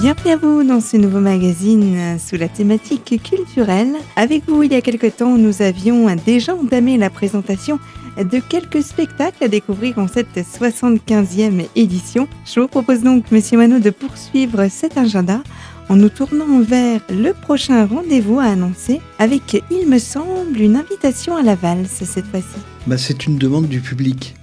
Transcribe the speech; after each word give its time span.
Bienvenue 0.00 0.32
à 0.32 0.36
vous 0.36 0.64
dans 0.64 0.80
ce 0.80 0.96
nouveau 0.96 1.20
magazine 1.20 2.18
sous 2.18 2.36
la 2.36 2.48
thématique 2.48 3.22
culturelle. 3.22 3.94
Avec 4.16 4.42
vous, 4.46 4.62
il 4.62 4.72
y 4.72 4.76
a 4.76 4.80
quelque 4.80 5.06
temps, 5.06 5.36
nous 5.36 5.62
avions 5.62 6.06
déjà 6.26 6.54
entamé 6.54 6.96
la 6.96 7.10
présentation 7.10 7.78
de 8.18 8.38
quelques 8.40 8.82
spectacles 8.82 9.44
à 9.44 9.48
découvrir 9.48 9.98
en 9.98 10.08
cette 10.08 10.36
75e 10.36 11.66
édition. 11.76 12.28
Je 12.44 12.60
vous 12.60 12.68
propose 12.68 13.02
donc, 13.02 13.30
Monsieur 13.30 13.58
Mano, 13.58 13.78
de 13.78 13.90
poursuivre 13.90 14.68
cet 14.68 14.98
agenda 14.98 15.42
en 15.88 15.96
nous 15.96 16.08
tournant 16.08 16.60
vers 16.60 17.00
le 17.10 17.32
prochain 17.32 17.86
rendez-vous 17.86 18.40
à 18.40 18.44
annoncer 18.44 19.00
avec, 19.18 19.62
il 19.70 19.88
me 19.88 19.98
semble, 19.98 20.60
une 20.60 20.76
invitation 20.76 21.36
à 21.36 21.42
la 21.42 21.54
valse 21.54 22.02
cette 22.04 22.26
fois-ci. 22.26 22.58
Bah, 22.86 22.98
c'est 22.98 23.26
une 23.26 23.38
demande 23.38 23.68
du 23.68 23.80
public 23.80 24.34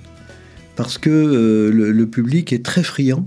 parce 0.75 0.97
que 0.97 1.09
euh, 1.09 1.71
le, 1.71 2.07
public 2.07 2.53
est 2.53 2.63
très 2.63 2.83
friand 2.83 3.25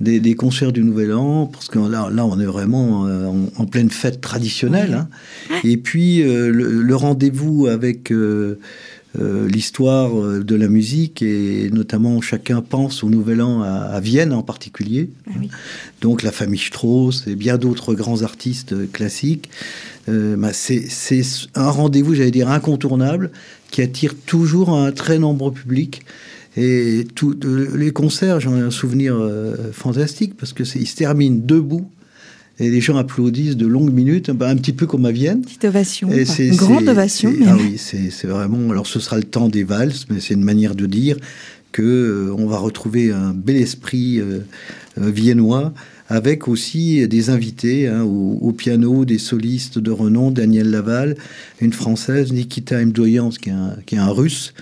des, 0.00 0.34
concerts 0.34 0.72
du 0.72 0.82
Nouvel 0.82 1.12
An, 1.12 1.46
parce 1.46 1.68
que 1.68 1.78
là, 1.78 2.10
là 2.12 2.26
on 2.26 2.38
est 2.38 2.46
vraiment 2.46 3.06
euh, 3.06 3.30
en, 3.56 3.66
pleine 3.66 3.90
fête 3.90 4.20
traditionnelle. 4.20 4.94
Hein. 4.94 5.08
Et 5.64 5.76
puis 5.76 6.22
euh, 6.22 6.50
le, 6.50 6.96
rendez-vous 6.96 7.66
avec 7.66 8.12
l'histoire 9.18 10.10
de 10.40 10.54
la 10.54 10.68
musique, 10.68 11.22
et 11.22 11.70
notamment 11.70 12.20
chacun 12.20 12.60
pense 12.60 13.02
au 13.02 13.08
Nouvel 13.08 13.40
An 13.40 13.62
à, 13.62 13.98
Vienne 14.00 14.32
en 14.32 14.42
particulier. 14.42 15.10
Ah 15.28 15.38
Donc 16.00 16.22
la 16.22 16.32
famille 16.32 16.60
Strauss 16.60 17.26
et 17.26 17.34
bien 17.34 17.56
d'autres 17.56 17.94
grands 17.94 18.22
artistes 18.22 18.90
classiques. 18.92 19.48
Bah, 20.08 20.52
c'est 20.52 21.22
un 21.54 21.70
rendez-vous, 21.70 22.14
j'allais 22.14 22.30
dire, 22.30 22.50
incontournable, 22.50 23.30
qui 23.70 23.82
attire 23.82 24.14
toujours 24.26 24.70
un 24.70 24.92
très 24.92 25.18
nombreux 25.18 25.52
public. 25.52 26.02
Et 26.56 27.06
tous 27.14 27.36
les 27.74 27.90
concerts, 27.90 28.40
j'en 28.40 28.56
ai 28.56 28.60
un 28.60 28.70
souvenir 28.70 29.16
euh, 29.16 29.72
fantastique 29.72 30.36
parce 30.36 30.52
que 30.52 30.64
se 30.64 30.78
terminent 30.94 31.40
debout 31.42 31.90
et 32.58 32.70
les 32.70 32.80
gens 32.80 32.96
applaudissent 32.96 33.56
de 33.56 33.66
longues 33.66 33.92
minutes, 33.92 34.30
un 34.30 34.56
petit 34.56 34.72
peu 34.72 34.86
comme 34.86 35.04
à 35.04 35.12
Vienne. 35.12 35.42
Petite 35.42 35.66
ovation, 35.66 36.08
une 36.10 36.56
grande 36.56 36.88
ovation. 36.88 37.32
Ah 37.46 37.54
oui, 37.58 37.76
c'est 37.76 38.26
vraiment. 38.26 38.70
Alors 38.70 38.86
ce 38.86 38.98
sera 38.98 39.16
le 39.16 39.24
temps 39.24 39.48
des 39.48 39.64
valses, 39.64 40.06
mais 40.08 40.20
c'est 40.20 40.34
une 40.34 40.44
manière 40.44 40.74
de 40.74 40.86
dire 40.86 41.18
que 41.72 41.82
euh, 41.82 42.34
on 42.38 42.46
va 42.46 42.56
retrouver 42.56 43.12
un 43.12 43.34
bel 43.34 43.56
esprit 43.56 44.20
euh, 44.20 44.40
viennois 44.96 45.74
avec 46.08 46.48
aussi 46.48 47.06
des 47.08 47.30
invités 47.30 47.88
hein, 47.88 48.02
au, 48.02 48.52
piano, 48.52 49.04
des 49.04 49.18
solistes 49.18 49.78
de 49.78 49.90
renom, 49.90 50.30
Daniel 50.30 50.70
Laval, 50.70 51.16
une 51.60 51.72
française, 51.72 52.32
Nikita 52.32 52.84
Mdoyan, 52.84 53.30
qui 53.30 53.50
qui 53.86 53.94
est 53.94 53.98
un 53.98 54.10
russe, 54.10 54.54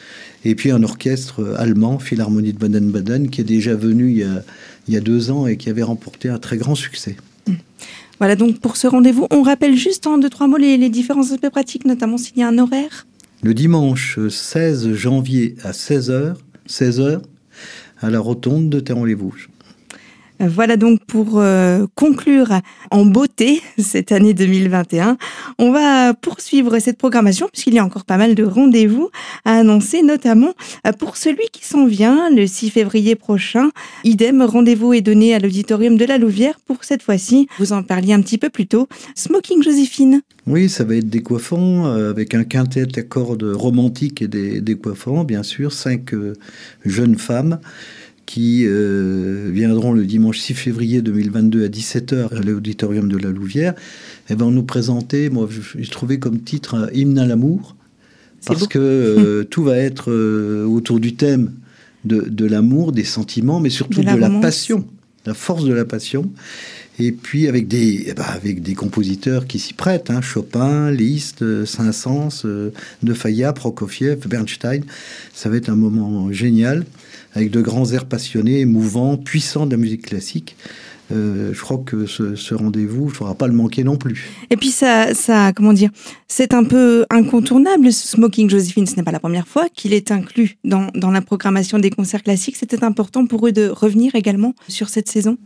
et 0.45 0.55
puis 0.55 0.71
un 0.71 0.83
orchestre 0.83 1.55
allemand, 1.59 1.99
Philharmonie 1.99 2.53
de 2.53 2.59
Baden-Baden, 2.59 3.31
qui 3.31 3.41
est 3.41 3.45
déjà 3.45 3.75
venu 3.75 4.11
il 4.11 4.95
y, 4.95 4.97
a, 4.97 5.01
deux 5.01 5.31
ans 5.31 5.47
et 5.47 5.57
qui 5.57 5.71
avait 5.71 5.83
remporté 5.83 6.29
un 6.29 6.39
très 6.39 6.57
grand 6.57 6.75
succès. 6.75 7.17
Voilà 8.21 8.37
donc 8.37 8.61
pour 8.61 8.77
ce 8.77 8.87
rendez-vous, 8.87 9.27
on 9.31 9.43
rappelle 9.43 9.77
juste 9.77 10.07
en 10.07 10.19
deux, 10.19 10.31
trois 10.31 10.47
mots 10.47 10.57
les, 10.57 10.77
les 10.77 10.89
différents 10.89 11.33
aspects 11.33 11.51
pratiques, 11.51 11.85
notamment 11.85 12.17
s'il 12.17 12.39
y 12.39 12.43
a 12.43 12.49
un 12.49 12.59
horaire. 12.59 13.07
Le 13.43 13.53
dimanche 13.53 14.19
16 14.29 14.95
janvier 14.95 15.57
à 15.63 15.73
16h, 15.73 16.35
16h, 16.69 17.21
à 18.01 18.11
la 18.11 18.21
rotonde 18.21 18.71
de 18.71 18.81
Terron-les-Vosges. 18.81 19.49
Voilà 20.41 20.77
donc 20.77 21.05
pour 21.07 21.39
euh, 21.39 21.87
conclure 21.95 22.61
en 22.91 23.07
beauté 23.07 23.63
cette 23.79 24.11
année 24.11 24.35
2021. 24.35 25.17
On 25.59 25.71
va 25.71 26.13
poursuivre 26.13 26.79
cette 26.81 26.99
programmation 26.99 27.49
puisqu'il 27.53 27.75
y 27.75 27.79
a 27.79 27.85
encore 27.85 28.05
pas 28.05 28.17
mal 28.17 28.35
de 28.35 28.43
rendez-vous 28.43 29.11
à 29.45 29.53
annoncer, 29.53 30.03
notamment 30.03 30.53
euh, 30.87 30.93
pour 30.93 31.17
celui 31.17 31.45
qui 31.53 31.65
s'en 31.65 31.87
vient 31.87 32.31
le 32.31 32.47
6 32.49 32.71
février 32.71 33.15
prochain. 33.15 33.71
Idem, 34.03 34.43
rendez-vous 34.43 34.93
est 34.93 35.03
donné 35.03 35.35
à 35.35 35.39
l'auditorium 35.39 35.97
de 35.97 36.05
la 36.05 36.19
Louvière 36.19 36.59
pour 36.67 36.83
cette 36.83 37.03
fois-ci. 37.03 37.47
Vous 37.59 37.73
en 37.73 37.85
parliez 37.85 38.13
un 38.13 38.21
petit 38.21 38.39
peu 38.39 38.51
plus 38.51 38.67
tôt. 38.67 38.89
Smoking 39.15 39.63
Joséphine. 39.63 40.23
Oui, 40.47 40.69
ça 40.69 40.85
va 40.85 40.97
être 40.97 41.09
décoiffant 41.09 41.87
euh, 41.87 42.11
avec 42.11 42.35
un 42.35 42.45
quintet 42.45 42.99
à 42.99 43.03
cordes 43.03 43.45
romantique 43.45 44.21
et 44.21 44.29
des 44.29 44.61
bien 45.25 45.43
sûr, 45.43 45.73
cinq 45.73 46.13
jeunes 46.85 47.17
femmes 47.17 47.61
qui 48.35 48.65
euh, 48.67 49.49
viendront 49.53 49.93
le 49.93 50.05
dimanche 50.05 50.41
6 50.41 50.55
février 50.55 51.03
2022 51.03 51.67
à 51.67 51.69
17h 51.69 52.37
à 52.37 52.41
l'auditorium 52.41 53.09
de 53.09 53.17
la 53.17 53.29
Louvière, 53.29 53.75
et 54.29 54.33
eh 54.33 54.35
ben, 54.35 54.51
nous 54.51 54.65
présenter, 54.65 55.31
moi 55.31 55.49
je 55.49 55.89
trouvais 55.89 56.19
comme 56.19 56.41
titre 56.41 56.91
Hymne 56.93 57.17
à 57.21 57.27
l'amour, 57.27 57.77
parce 58.45 58.67
que 58.67 58.81
euh, 58.81 59.45
tout 59.45 59.63
va 59.63 59.79
être 59.79 60.11
euh, 60.11 60.65
autour 60.65 60.99
du 60.99 61.15
thème 61.15 61.53
de, 62.05 62.45
l'amour, 62.45 62.91
des 62.91 63.05
sentiments, 63.05 63.61
mais 63.61 63.71
surtout 63.71 64.01
de 64.01 64.17
la, 64.17 64.29
passion, 64.41 64.85
la 65.27 65.35
force 65.35 65.65
de 65.65 65.73
la 65.73 65.85
passion. 65.85 66.29
Et 66.99 67.13
puis 67.13 67.47
avec 67.47 67.69
des, 67.69 68.07
eh 68.09 68.15
ben, 68.15 68.25
avec 68.25 68.63
des 68.63 68.75
compositeurs 68.75 69.47
qui 69.47 69.61
s'y 69.61 69.75
prêtent, 69.75 70.11
hein, 70.11 70.23
Chopin, 70.23 70.91
Liszt, 70.91 71.65
Saint-Saëns, 71.65 72.45
De 73.05 73.53
Prokofiev, 73.53 74.27
Bernstein. 74.27 74.83
Ça 75.33 75.49
va 75.49 75.57
être 75.57 75.69
un 75.69 75.77
moment 75.77 76.33
génial 76.33 76.85
avec 77.35 77.51
de 77.51 77.61
grands 77.61 77.91
airs 77.93 78.07
passionnés, 78.07 78.61
émouvants, 78.61 79.17
puissants 79.17 79.67
de 79.67 79.73
la 79.73 79.77
musique 79.77 80.03
classique. 80.03 80.57
Euh, 81.13 81.53
je 81.53 81.61
crois 81.61 81.83
que 81.85 82.07
ce, 82.07 82.55
rendez-vous, 82.55 83.03
il 83.03 83.09
ne 83.09 83.13
faudra 83.13 83.35
pas 83.35 83.47
le 83.47 83.53
manquer 83.53 83.85
non 83.85 83.97
plus. 83.97 84.31
Et 84.51 84.57
puis 84.57 84.71
ça, 84.71 85.13
ça 85.13 85.53
comment 85.53 85.75
dire, 85.75 85.91
c'est 86.29 86.55
un 86.55 86.65
peu 86.65 87.05
incontournable. 87.11 87.93
Smoking 87.93 88.49
Josephine, 88.49 88.87
ce 88.87 88.97
n'est 88.97 89.03
pas 89.03 89.13
la 89.13 89.21
première 89.21 89.47
fois 89.47 89.69
qu'il 89.69 89.93
est 89.93 90.11
inclus 90.11 90.57
dans, 90.65 90.87
dans, 90.95 91.11
la 91.11 91.21
programmation 91.21 91.79
des 91.79 91.91
concerts 91.91 92.23
classiques. 92.23 92.57
C'était 92.57 92.83
important 92.85 93.27
pour 93.27 93.47
eux 93.47 93.53
de 93.53 93.69
revenir 93.69 94.15
également 94.15 94.55
sur 94.69 94.89
cette 94.89 95.09
saison. 95.09 95.37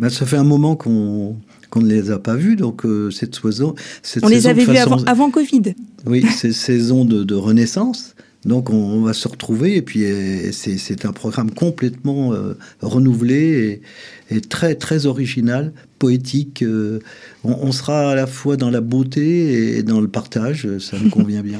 Ben, 0.00 0.10
ça 0.10 0.26
fait 0.26 0.36
un 0.36 0.44
moment 0.44 0.74
qu'on 0.76 1.36
ne 1.76 1.86
les 1.86 2.10
a 2.10 2.18
pas 2.18 2.34
vus, 2.34 2.56
donc 2.56 2.84
euh, 2.84 3.10
cette 3.10 3.36
saison, 3.36 3.74
cette 4.02 4.24
on 4.24 4.28
les 4.28 4.46
avait 4.46 4.64
vus 4.64 4.76
avant, 4.76 5.02
avant, 5.04 5.30
Covid. 5.30 5.74
Oui, 6.04 6.26
c'est 6.36 6.52
saison 6.52 7.04
de, 7.04 7.24
de 7.24 7.34
renaissance. 7.34 8.14
Donc 8.44 8.70
on, 8.70 9.02
va 9.02 9.12
se 9.12 9.26
retrouver 9.26 9.76
et 9.76 9.82
puis 9.82 10.04
euh, 10.04 10.52
c'est 10.52 11.04
un 11.04 11.12
programme 11.12 11.50
complètement 11.50 12.32
euh, 12.32 12.56
renouvelé 12.80 13.80
et, 14.30 14.40
très 14.40 14.76
très 14.76 15.06
original, 15.06 15.72
poétique. 15.98 16.62
Euh, 16.62 17.00
on, 17.42 17.72
sera 17.72 18.12
à 18.12 18.14
la 18.14 18.26
fois 18.26 18.56
dans 18.56 18.70
la 18.70 18.80
beauté 18.80 19.78
et 19.78 19.82
dans 19.82 20.00
le 20.00 20.08
partage, 20.08 20.68
ça 20.78 20.96
me 20.98 21.10
convient 21.10 21.42
bien. 21.42 21.58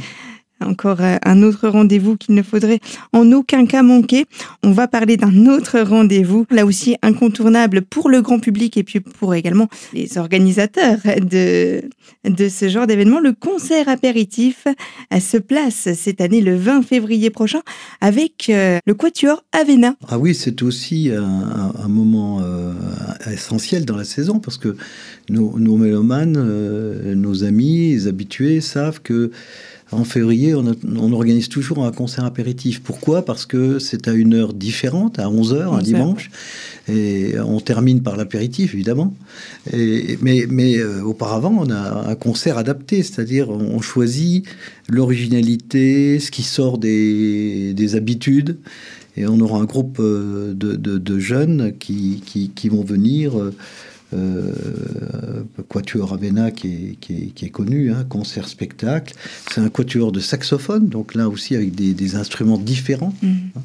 Encore 0.61 1.03
euh, 1.03 1.17
un 1.22 1.43
autre 1.43 1.69
rendez-vous 1.69 2.17
qu'il 2.17 2.34
ne 2.34 2.43
faudrait 2.43 2.81
en 3.12 3.31
aucun 3.33 3.67
cas 3.67 3.83
manquer. 3.83 4.25
On 4.62 4.71
va 4.71 4.89
parler 4.89 5.19
d'un 5.19 5.47
autre 5.47 5.81
rendez-vous, 5.81 6.47
là 6.50 6.65
aussi 6.65 6.97
incontournable 7.03 7.83
pour 7.83 8.09
le 8.09 8.22
grand 8.22 8.39
public 8.39 8.77
et 8.78 8.83
puis 8.83 9.00
pour 9.00 9.34
également 9.34 9.69
les 9.93 10.16
organisateurs 10.16 10.99
de, 11.21 11.83
de 12.25 12.49
ce 12.49 12.69
genre 12.71 12.87
d'événement. 12.87 13.21
Le 13.21 13.33
concert 13.33 13.89
apéritif 13.91 14.66
se 15.21 15.37
place 15.37 15.93
cette 15.95 16.22
année 16.22 16.41
le 16.41 16.56
20 16.56 16.83
février 16.83 17.28
prochain 17.28 17.61
avec 18.00 18.49
euh, 18.49 18.78
le 18.87 18.95
Quatuor 18.95 19.45
Avena. 19.53 19.95
Ah 20.09 20.19
oui, 20.19 20.34
c'est 20.34 20.62
aussi 20.62 21.11
un, 21.11 21.89
moment 21.89 22.41
euh, 22.41 22.72
essentiel 23.31 23.84
dans 23.84 23.97
la 23.97 24.05
saison 24.05 24.41
parce 24.41 24.56
que 24.56 24.75
nos, 25.28 25.59
nos 25.59 25.77
mélomanes, 25.77 26.33
nos 27.15 27.45
amis, 27.45 27.91
les 27.91 28.09
habitués 28.09 28.61
savent 28.62 29.03
que 29.03 29.31
en 29.92 30.02
février, 30.02 30.54
on, 30.54 31.12
organise 31.12 31.48
toujours 31.48 31.84
un 31.84 31.92
concert 31.92 32.24
apéritif. 32.24 32.82
Pourquoi? 32.82 33.24
Parce 33.24 33.47
que 33.47 33.78
c'est 33.78 34.08
à 34.08 34.12
une 34.12 34.34
heure 34.34 34.52
différente, 34.52 35.20
à 35.20 35.26
11h, 35.26 35.78
un 35.78 35.82
dimanche. 35.82 36.30
Et 36.88 37.34
on 37.38 37.60
termine 37.60 38.02
par 38.02 38.16
l'apéritif, 38.16 38.74
évidemment. 38.74 39.14
mais, 39.72 40.78
euh, 40.78 41.02
auparavant, 41.02 41.56
on 41.56 41.70
a 41.70 42.10
un 42.10 42.14
concert 42.16 42.58
adapté, 42.58 43.04
c'est-à-dire 43.04 43.48
on 43.48 43.80
choisit 43.80 44.44
l'originalité, 44.88 46.18
ce 46.18 46.32
qui 46.32 46.42
sort 46.42 46.78
des, 46.78 47.94
habitudes. 47.94 48.59
Et 49.16 49.27
on 49.27 49.39
aura 49.39 49.60
un 49.60 49.65
groupe 49.65 49.98
euh, 50.00 50.53
de, 50.54 51.18
jeunes 51.21 51.74
qui, 51.78 52.68
vont 52.68 52.82
venir. 52.82 53.34
Euh, 54.14 54.53
quatuor 55.68 56.12
Avena 56.12 56.53
qui 56.53 56.68
est, 56.68 56.97
qui 57.00 57.44
est, 57.44 57.50
connu, 57.50 57.91
hein, 57.91 58.06
concert-spectacle. 58.08 59.14
C'est 59.50 59.60
un 59.60 59.68
quatuor 59.68 60.12
de 60.12 60.20
saxophone, 60.20 60.88
donc 60.88 61.14
là 61.16 61.28
aussi 61.28 61.56
avec 61.56 61.74
des, 61.74 62.14
instruments 62.14 62.56
différents. 62.56 63.12
Hein. 63.24 63.60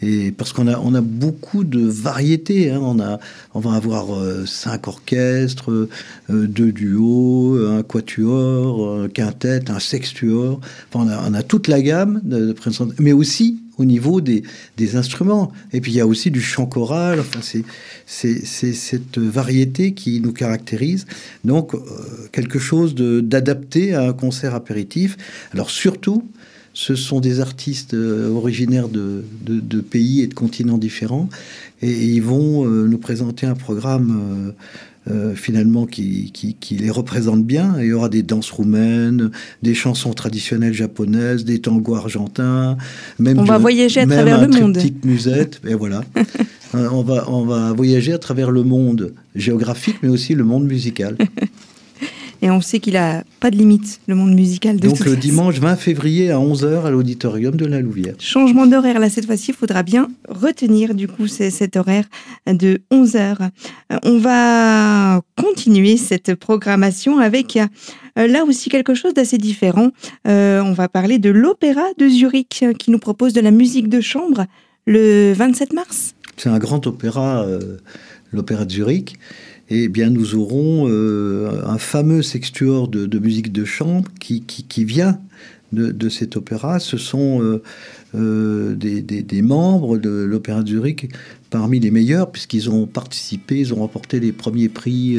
Et 0.00 0.32
parce 0.32 0.54
qu'on 0.54 0.68
a, 0.68 0.78
on 0.78 0.94
a 0.94 1.02
beaucoup 1.02 1.64
de 1.64 1.80
variétés. 1.80 2.70
Hein. 2.70 2.80
On, 2.82 2.98
a, 2.98 3.20
on 3.52 3.60
va 3.60 3.74
avoir 3.74 4.14
euh, 4.14 4.46
cinq 4.46 4.88
orchestres, 4.88 5.70
euh, 5.70 5.88
deux 6.30 6.72
duos, 6.72 7.58
un 7.68 7.82
quatuor, 7.82 9.02
un 9.02 9.08
quintet, 9.08 9.70
un 9.70 9.80
sextuor. 9.80 10.60
Enfin, 10.92 11.06
on, 11.06 11.08
a, 11.08 11.30
on 11.30 11.34
a 11.34 11.42
toute 11.42 11.68
la 11.68 11.82
gamme 11.82 12.20
de, 12.24 12.52
de 12.52 12.54
mais 12.98 13.12
aussi 13.12 13.63
au 13.78 13.84
niveau 13.84 14.20
des, 14.20 14.42
des, 14.76 14.96
instruments. 14.96 15.52
Et 15.72 15.80
puis 15.80 15.92
il 15.92 15.96
y 15.96 16.00
a 16.00 16.06
aussi 16.06 16.30
du 16.30 16.40
chant 16.40 16.66
choral, 16.66 17.20
enfin, 17.20 17.40
c'est 18.06 18.44
cette 18.46 19.18
variété 19.18 19.94
qui 19.94 20.20
nous 20.20 20.32
caractérise. 20.32 21.06
Donc 21.44 21.74
euh, 21.74 21.80
quelque 22.32 22.58
chose 22.58 22.94
d'adapté 22.94 23.94
à 23.94 24.08
un 24.08 24.12
concert 24.12 24.54
apéritif. 24.54 25.16
Alors 25.52 25.70
surtout, 25.70 26.24
ce 26.72 26.96
sont 26.96 27.20
des 27.20 27.40
artistes 27.40 27.94
euh, 27.94 28.30
originaires 28.30 28.88
de, 28.88 29.24
de, 29.42 29.80
pays 29.80 30.22
et 30.22 30.26
de 30.26 30.34
continents 30.34 30.78
différents, 30.78 31.28
et 31.82 31.92
ils 31.92 32.22
vont 32.22 32.66
euh, 32.66 32.88
nous 32.88 32.98
présenter 32.98 33.46
un 33.46 33.54
programme 33.54 34.54
euh, 35.10 35.34
finalement 35.34 35.84
qui, 35.84 36.32
qui, 36.32 36.76
les 36.76 36.90
représente 36.90 37.44
bien. 37.44 37.74
il 37.78 37.86
y 37.86 37.92
aura 37.92 38.08
des 38.08 38.22
danses 38.22 38.50
roumaines, 38.50 39.30
des 39.62 39.74
chansons 39.74 40.14
traditionnelles 40.14 40.72
japonaises, 40.72 41.44
des 41.44 41.58
tangos 41.58 41.96
argentins. 41.96 42.78
Même 43.18 43.38
on 43.38 43.44
va 43.44 43.58
voyager 43.58 44.00
à 44.00 44.06
travers 44.06 44.40
le 44.40 44.48
monde. 44.48 44.74
Petite 44.74 45.04
musette, 45.04 45.60
et 45.66 45.74
voilà. 45.74 46.02
Euh, 46.74 46.88
on, 46.90 47.02
va, 47.02 47.30
on 47.30 47.44
va 47.44 47.72
voyager 47.72 48.12
à 48.12 48.18
travers 48.18 48.50
le 48.50 48.64
monde 48.64 49.14
géographique, 49.36 49.98
mais 50.02 50.08
aussi 50.08 50.34
le 50.34 50.42
monde 50.42 50.64
musical. 50.64 51.16
Et 52.44 52.50
on 52.50 52.60
sait 52.60 52.78
qu'il 52.78 52.92
n'a 52.92 53.24
pas 53.40 53.50
de 53.50 53.56
limite, 53.56 54.00
le 54.06 54.14
monde 54.14 54.34
musical. 54.34 54.76
De 54.78 54.86
Donc 54.86 55.00
le 55.00 55.16
dimanche 55.16 55.60
20 55.60 55.76
février 55.76 56.30
à 56.30 56.36
11h 56.36 56.84
à 56.84 56.90
l'auditorium 56.90 57.56
de 57.56 57.64
la 57.64 57.80
Louvière. 57.80 58.16
Changement 58.18 58.66
d'horaire, 58.66 59.00
là 59.00 59.08
cette 59.08 59.24
fois-ci, 59.24 59.52
il 59.52 59.54
faudra 59.54 59.82
bien 59.82 60.08
retenir 60.28 60.94
du 60.94 61.08
coup 61.08 61.26
cet 61.26 61.74
horaire 61.74 62.04
de 62.46 62.82
11h. 62.92 63.48
Euh, 63.90 63.96
on 64.02 64.18
va 64.18 65.22
continuer 65.42 65.96
cette 65.96 66.34
programmation 66.34 67.16
avec 67.16 67.56
euh, 67.56 68.26
là 68.26 68.44
aussi 68.44 68.68
quelque 68.68 68.92
chose 68.92 69.14
d'assez 69.14 69.38
différent. 69.38 69.88
Euh, 70.28 70.60
on 70.60 70.74
va 70.74 70.90
parler 70.90 71.18
de 71.18 71.30
l'Opéra 71.30 71.86
de 71.96 72.06
Zurich 72.10 72.62
qui 72.78 72.90
nous 72.90 72.98
propose 72.98 73.32
de 73.32 73.40
la 73.40 73.52
musique 73.52 73.88
de 73.88 74.02
chambre 74.02 74.44
le 74.86 75.32
27 75.32 75.72
mars. 75.72 76.14
C'est 76.36 76.50
un 76.50 76.58
grand 76.58 76.86
opéra, 76.86 77.46
l'Opéra 78.32 78.66
de 78.66 78.70
Zurich. 78.70 79.16
Eh 79.70 79.88
bien 79.88 80.10
nous 80.10 80.34
aurons 80.34 80.86
euh, 80.88 81.62
un 81.66 81.78
fameux 81.78 82.22
sextuor 82.22 82.88
de, 82.88 83.18
musique 83.18 83.50
de 83.50 83.64
chambre 83.64 84.08
qui, 84.20 84.42
qui, 84.42 84.84
vient 84.84 85.18
de, 85.72 86.08
cet 86.08 86.36
opéra. 86.36 86.78
Ce 86.80 86.98
sont 86.98 87.42
euh, 87.42 87.62
euh, 88.14 88.74
des, 88.74 89.00
des, 89.00 89.42
membres 89.42 89.96
de 89.96 90.10
l'Opéra 90.10 90.62
de 90.62 90.68
Zurich 90.68 91.08
parmi 91.48 91.80
les 91.80 91.90
meilleurs, 91.90 92.30
puisqu'ils 92.30 92.68
ont 92.68 92.86
participé, 92.86 93.58
ils 93.60 93.72
ont 93.72 93.78
remporté 93.78 94.20
les 94.20 94.32
premiers 94.32 94.68
prix 94.68 95.18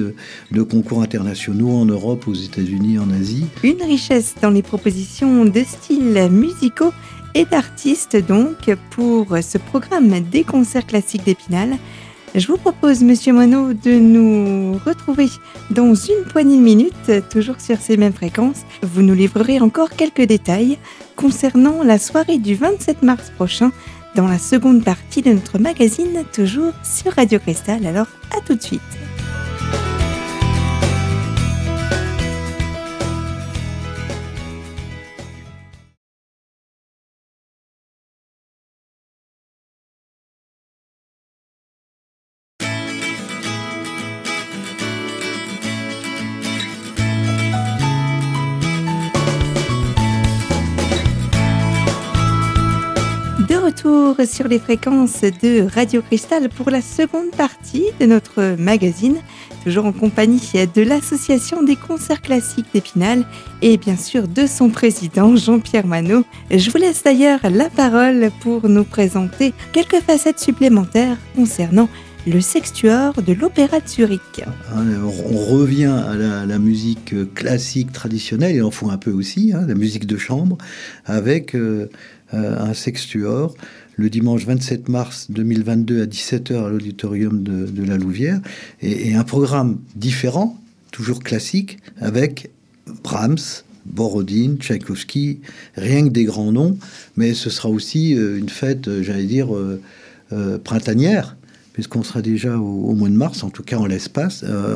de 0.51 0.62
concours 0.62 1.01
internationaux 1.01 1.71
en 1.71 1.86
Europe, 1.86 2.27
aux 2.27 2.33
États-Unis, 2.33 3.00
en 3.00 3.09
Asie. 3.09 3.45
Une 3.63 3.81
richesse 3.81 4.36
dans 4.41 4.51
les 4.51 4.62
propositions 4.62 5.45
de 5.45 5.63
styles 5.63 6.30
musicaux 6.30 6.94
et 7.33 7.45
d'artistes, 7.45 8.15
donc, 8.15 8.69
pour 8.91 9.36
ce 9.41 9.57
programme 9.57 10.19
des 10.31 10.44
concerts 10.44 10.86
classiques 10.86 11.25
d'Épinal. 11.25 11.77
Je 12.38 12.48
vous 12.48 12.58
propose, 12.58 13.02
Monsieur 13.02 13.32
Moineau, 13.32 13.72
de 13.72 13.92
nous 13.92 14.78
retrouver 14.86 15.30
dans 15.72 15.96
une 15.96 16.26
poignée 16.30 16.58
de 16.58 16.62
minutes, 16.62 17.30
toujours 17.30 17.62
sur 17.62 17.80
ces 17.80 17.96
mêmes 17.96 18.12
fréquences. 18.12 18.64
Vous 18.84 19.02
nous 19.02 19.14
livrerez 19.14 19.62
encore 19.62 19.90
quelques 19.90 20.24
détails 20.24 20.78
concernant 21.16 21.82
la 21.82 21.98
soirée 21.98 22.38
du 22.38 22.54
27 22.56 23.04
mars 23.04 23.30
prochain 23.30 23.72
dans 24.16 24.28
la 24.28 24.38
seconde 24.38 24.84
partie 24.84 25.22
de 25.22 25.32
notre 25.32 25.60
magazine, 25.60 26.26
toujours 26.34 26.74
sur 26.84 27.14
Radio 27.14 27.40
Cristal. 27.40 27.86
Alors, 27.86 28.08
à 28.38 28.42
tout 28.42 28.56
de 28.56 28.62
suite. 28.62 28.82
Sur 54.26 54.48
les 54.48 54.58
fréquences 54.58 55.22
de 55.22 55.68
Radio 55.76 56.02
Cristal 56.02 56.50
pour 56.50 56.72
la 56.72 56.82
seconde 56.82 57.30
partie 57.38 57.84
de 58.00 58.08
notre 58.08 58.56
magazine, 58.58 59.18
toujours 59.64 59.86
en 59.86 59.92
compagnie 59.92 60.42
de 60.74 60.82
l'Association 60.82 61.62
des 61.62 61.76
concerts 61.76 62.22
classiques 62.22 62.66
d'Épinal 62.74 63.26
et 63.62 63.78
bien 63.78 63.96
sûr 63.96 64.28
de 64.28 64.48
son 64.48 64.70
président 64.70 65.36
Jean-Pierre 65.36 65.86
Manot. 65.86 66.24
Je 66.50 66.72
vous 66.72 66.78
laisse 66.80 67.04
d'ailleurs 67.04 67.42
la 67.44 67.70
parole 67.70 68.32
pour 68.42 68.68
nous 68.68 68.86
présenter 68.86 69.54
quelques 69.72 70.02
facettes 70.02 70.40
supplémentaires 70.40 71.18
concernant 71.36 71.88
le 72.28 72.42
sextuor 72.42 73.14
de 73.22 73.34
l'Opéra 73.34 73.80
de 73.80 73.88
Zurich. 73.88 74.22
Ah, 74.72 74.82
on 75.32 75.38
revient 75.38 75.86
à 75.86 76.16
la, 76.16 76.58
musique 76.60 77.14
classique 77.36 77.92
traditionnelle, 77.92 78.56
et 78.56 78.62
en 78.62 78.72
faut 78.72 78.90
un 78.90 78.98
peu 78.98 79.12
aussi, 79.12 79.54
hein, 79.54 79.66
la 79.68 79.76
musique 79.76 80.08
de 80.08 80.18
chambre, 80.18 80.58
avec 81.06 81.56
euh, 81.56 81.88
un 82.36 82.74
sextuor 82.74 83.56
le 83.98 84.10
dimanche 84.10 84.46
27 84.46 84.90
mars 84.90 85.28
2022 85.30 86.02
à 86.02 86.06
17h 86.06 86.66
à 86.66 86.70
l'auditorium 86.70 87.44
de, 87.44 87.84
la 87.84 87.98
Louvière, 87.98 88.40
et, 88.82 89.14
un 89.16 89.24
programme 89.24 89.80
différent, 89.96 90.60
toujours 90.92 91.22
classique, 91.22 91.80
avec 92.00 92.50
Brahms, 93.04 93.64
Borodine, 93.86 94.58
Tchaïkovski, 94.58 95.40
rien 95.76 96.06
que 96.06 96.10
des 96.10 96.26
grands 96.26 96.52
noms, 96.52 96.78
mais 97.16 97.34
ce 97.34 97.50
sera 97.50 97.70
aussi 97.70 98.16
euh, 98.16 98.38
une 98.38 98.50
fête, 98.50 98.88
euh, 98.88 99.04
j'allais 99.04 99.26
dire, 99.26 99.48
printanière, 100.64 101.38
puisqu'on 101.74 102.04
sera 102.04 102.22
déjà 102.22 102.58
au, 102.58 102.94
mois 102.94 103.10
de 103.10 103.14
mars, 103.14 103.44
en 103.44 103.50
tout 103.50 103.64
cas 103.64 103.78
on 103.78 103.86
l'espère, 103.86 104.30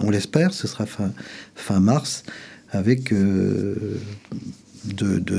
on 0.03 0.09
l'espère, 0.09 0.53
ce 0.53 0.67
sera 0.67 0.85
fin, 0.85 1.11
fin 1.55 1.79
mars, 1.79 2.23
avec 2.71 3.11
de, 3.11 3.97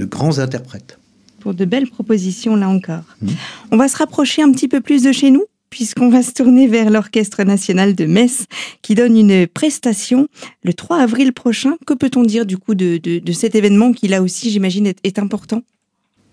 grands 0.05 0.41
interprètes 0.41 1.00
pour 1.41 1.55
de 1.55 1.65
belles 1.65 1.89
propositions 1.89 2.55
là 2.55 2.69
encore. 2.69 3.17
Mmh. 3.21 3.29
On 3.73 3.77
va 3.77 3.89
se 3.89 3.97
rapprocher 3.97 4.43
un 4.43 4.53
petit 4.53 4.69
peu 4.69 4.81
plus 4.81 5.03
de 5.03 5.13
chez 5.13 5.31
nous 5.31 5.45
puisqu'on 5.71 6.11
va 6.11 6.23
se 6.23 6.33
tourner 6.33 6.67
vers 6.67 6.91
l'Orchestre 6.91 7.45
national 7.45 7.95
de 7.95 8.05
Metz 8.05 8.47
qui 8.83 8.95
donne 8.95 9.17
une 9.17 9.47
prestation 9.47 10.29
le 10.65 10.75
3 10.75 10.99
avril 10.99 11.33
prochain. 11.33 11.77
Que 11.87 11.95
peut-on 11.95 12.25
dire 12.25 12.45
du 12.45 12.59
coup 12.59 12.75
de, 12.75 13.01
cet 13.33 13.55
événement 13.55 13.93
qui 13.93 14.09
là 14.09 14.23
aussi 14.23 14.51
j'imagine 14.51 14.93
est, 15.03 15.19
important? 15.19 15.63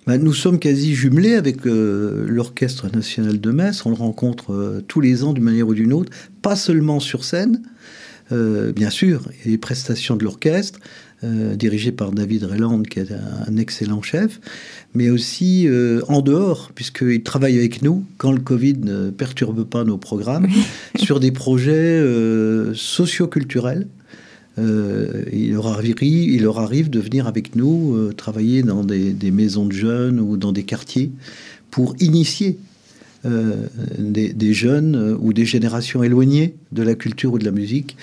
Bah, 0.07 0.18
nous 0.18 0.33
sommes 0.33 0.57
quasi 0.57 0.95
jumelés 0.95 1.36
avec 1.36 1.68
euh, 1.68 2.25
l'Orchestre 2.27 2.89
national 2.94 3.39
de 3.39 3.51
Metz. 3.51 3.86
On 3.86 3.89
le 3.89 3.95
rencontre 3.95 4.53
euh, 4.53 4.81
tous 4.88 5.01
les 5.01 5.24
ans 5.24 5.33
d'une 5.33 5.44
manière 5.44 5.68
ou 5.68 5.74
d'une 5.74 5.94
autre, 5.94 6.12
pas 6.42 6.56
seulement 6.56 7.00
sur 7.00 7.24
scène, 7.24 7.62
euh, 8.31 8.71
bien 8.71 8.89
sûr, 8.89 9.30
et 9.45 9.50
les 9.50 9.57
prestations 9.57 10.15
de 10.15 10.24
l'orchestre, 10.24 10.80
euh, 11.23 11.55
dirigé 11.55 11.91
par 11.91 12.11
David 12.11 12.43
Reland, 12.43 12.83
qui 12.83 12.99
est 12.99 13.11
un, 13.11 13.57
excellent 13.57 14.03
chef, 14.03 14.39
mais 14.93 15.09
aussi 15.09 15.67
euh, 15.67 16.01
en 16.09 16.21
dehors, 16.21 16.69
puisqu'il 16.75 17.24
travaille 17.24 17.57
avec 17.57 17.81
nous 17.81 18.05
quand 18.19 18.31
le 18.31 18.39
Covid 18.39 18.75
ne 18.83 19.09
perturbe 19.09 19.63
pas 19.63 19.83
nos 19.83 19.97
programmes, 19.97 20.47
sur 20.95 21.19
des 21.19 21.31
projets 21.31 21.71
euh, 21.74 22.75
socioculturels. 22.75 23.88
il, 24.59 25.53
leur 25.53 25.65
arrive, 25.65 25.95
il 26.03 26.43
leur 26.43 26.59
arrive 26.59 26.91
de 26.91 27.00
venir 27.00 27.25
avec 27.25 27.55
nous 27.55 28.13
travailler 28.13 28.62
dans 28.62 28.83
des, 28.83 29.31
maisons 29.31 29.65
de 29.65 29.71
jeunes 29.71 30.19
ou 30.19 30.38
dans 30.38 30.51
des 30.51 30.63
quartiers 30.63 31.09
pour 31.71 31.95
initier 32.00 32.59
des, 33.24 34.53
jeunes 34.53 35.17
ou 35.19 35.33
des 35.33 35.45
générations 35.45 36.03
éloignées 36.03 36.55
de 36.71 36.83
la 36.83 36.95
culture 36.95 37.33
ou 37.33 37.39
de 37.39 37.45
la 37.45 37.51
musique 37.51 37.97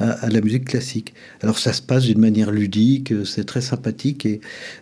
à, 0.00 0.28
la 0.28 0.40
musique 0.40 0.64
classique. 0.64 1.14
Alors 1.42 1.58
ça 1.58 1.72
se 1.72 1.82
passe 1.82 2.04
d'une 2.04 2.18
manière 2.18 2.50
ludique, 2.50 3.12
c'est 3.24 3.44
très 3.44 3.60
sympathique 3.60 4.26
et 4.26 4.40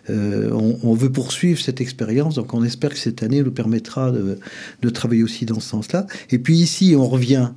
euh, 0.09 0.49
on, 0.51 0.93
veut 0.93 1.11
poursuivre 1.11 1.59
cette 1.59 1.81
expérience. 1.81 2.35
Donc 2.35 2.53
on 2.53 2.63
espère 2.63 2.91
que 2.91 2.97
cette 2.97 3.21
année 3.21 3.43
nous 3.43 3.51
permettra 3.51 4.11
de, 4.11 4.89
travailler 4.89 5.23
aussi 5.23 5.45
dans 5.45 5.59
ce 5.59 5.69
sens-là. 5.69 6.07
Et 6.31 6.39
puis 6.39 6.57
ici, 6.57 6.95
on 6.97 7.07
revient 7.07 7.49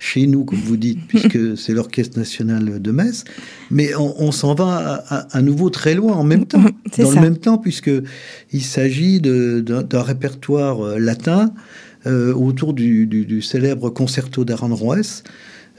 chez 0.00 0.26
nous, 0.26 0.44
comme 0.44 0.58
vous 0.58 0.76
dites, 0.76 0.98
puisque 1.06 1.38
c'est 1.56 1.72
l'Orchestre 1.72 2.18
national 2.18 2.82
de 2.82 2.90
Metz, 2.90 3.22
mais 3.70 3.94
on, 3.94 4.32
s'en 4.32 4.54
va 4.54 5.04
à, 5.30 5.42
nouveau 5.42 5.70
très 5.70 5.94
loin 5.94 6.14
en 6.14 6.24
même 6.24 6.46
temps, 6.46 6.64
dans 6.98 7.12
le 7.12 7.20
même 7.20 7.38
temps, 7.38 7.58
puisque 7.58 7.92
il 8.52 8.62
s'agit 8.62 9.20
d'un 9.20 10.02
répertoire 10.02 10.84
euh, 10.84 10.98
latin 10.98 11.52
euh, 12.06 12.34
autour 12.34 12.74
du, 12.74 13.42
célèbre 13.42 13.90
concerto 13.90 14.44
d'Aran-Roès, 14.44 15.22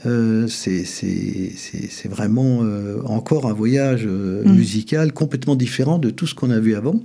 euh, 0.04 0.48
c'est 0.48 2.08
vraiment 2.08 2.60
euh, 2.62 3.00
encore 3.04 3.46
un 3.46 3.52
voyage 3.52 4.02
euh, 4.04 4.42
mm. 4.44 4.52
musical 4.52 5.12
complètement 5.12 5.54
différent 5.54 5.98
de 5.98 6.10
tout 6.10 6.26
ce 6.26 6.34
qu'on 6.34 6.50
a 6.50 6.58
vu 6.58 6.74
avant. 6.74 7.00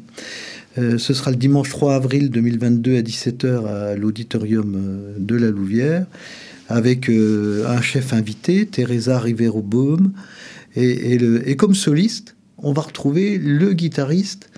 ce 0.76 1.14
sera 1.14 1.32
le 1.32 1.38
dimanche 1.38 1.70
3 1.70 1.96
avril 1.96 2.30
2022 2.30 2.98
à 2.98 3.02
17h 3.02 3.66
à 3.66 3.96
l'auditorium 3.96 4.78
de 5.18 5.36
la 5.36 5.50
Louvière, 5.50 6.06
avec 6.68 7.10
un 7.10 7.82
chef 7.82 8.14
invité, 8.14 8.66
Teresa 8.66 9.20
Rivero-Baum. 9.20 10.12
Et, 10.76 11.14
et, 11.14 11.56
comme 11.56 11.74
soliste, 11.74 12.36
on 12.58 12.74
va 12.74 12.82
retrouver 12.82 13.38
le 13.38 13.74
guitariste 13.74 14.50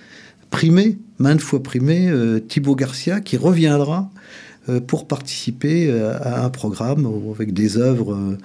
primé, 0.50 0.98
maintes 1.18 1.40
fois 1.40 1.62
primé, 1.62 2.12
Thibaut 2.48 2.74
Garcia, 2.74 3.20
qui 3.20 3.36
reviendra 3.36 4.10
euh, 4.68 4.80
pour 4.80 5.06
participer 5.06 5.88
euh, 5.88 6.18
à 6.20 6.44
un 6.44 6.50
programme 6.50 7.10
avec 7.34 7.54
des 7.54 7.78
œuvres 7.78 8.36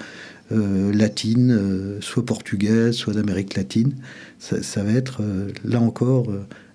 euh, 0.51 0.93
latines, 0.93 1.99
soit 1.99 2.25
portugaises, 2.25 2.95
soit 2.95 3.13
d'Amérique 3.13 3.55
latine. 3.55 3.95
Ça, 4.39 4.83
va 4.83 4.91
être, 4.91 5.21
là 5.63 5.81
encore, 5.81 6.27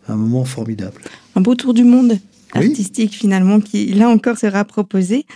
un 0.09 0.17
moment 0.17 0.45
formidable. 0.45 1.01
Un 1.37 1.41
beau 1.41 1.55
tour 1.55 1.73
du 1.73 1.85
monde 1.85 2.19
artistique 2.55 3.15
finalement 3.15 3.61
qui 3.61 3.87
là 3.87 4.09
encore 4.09 4.39
sera 4.39 4.65
proposé. 4.65 5.27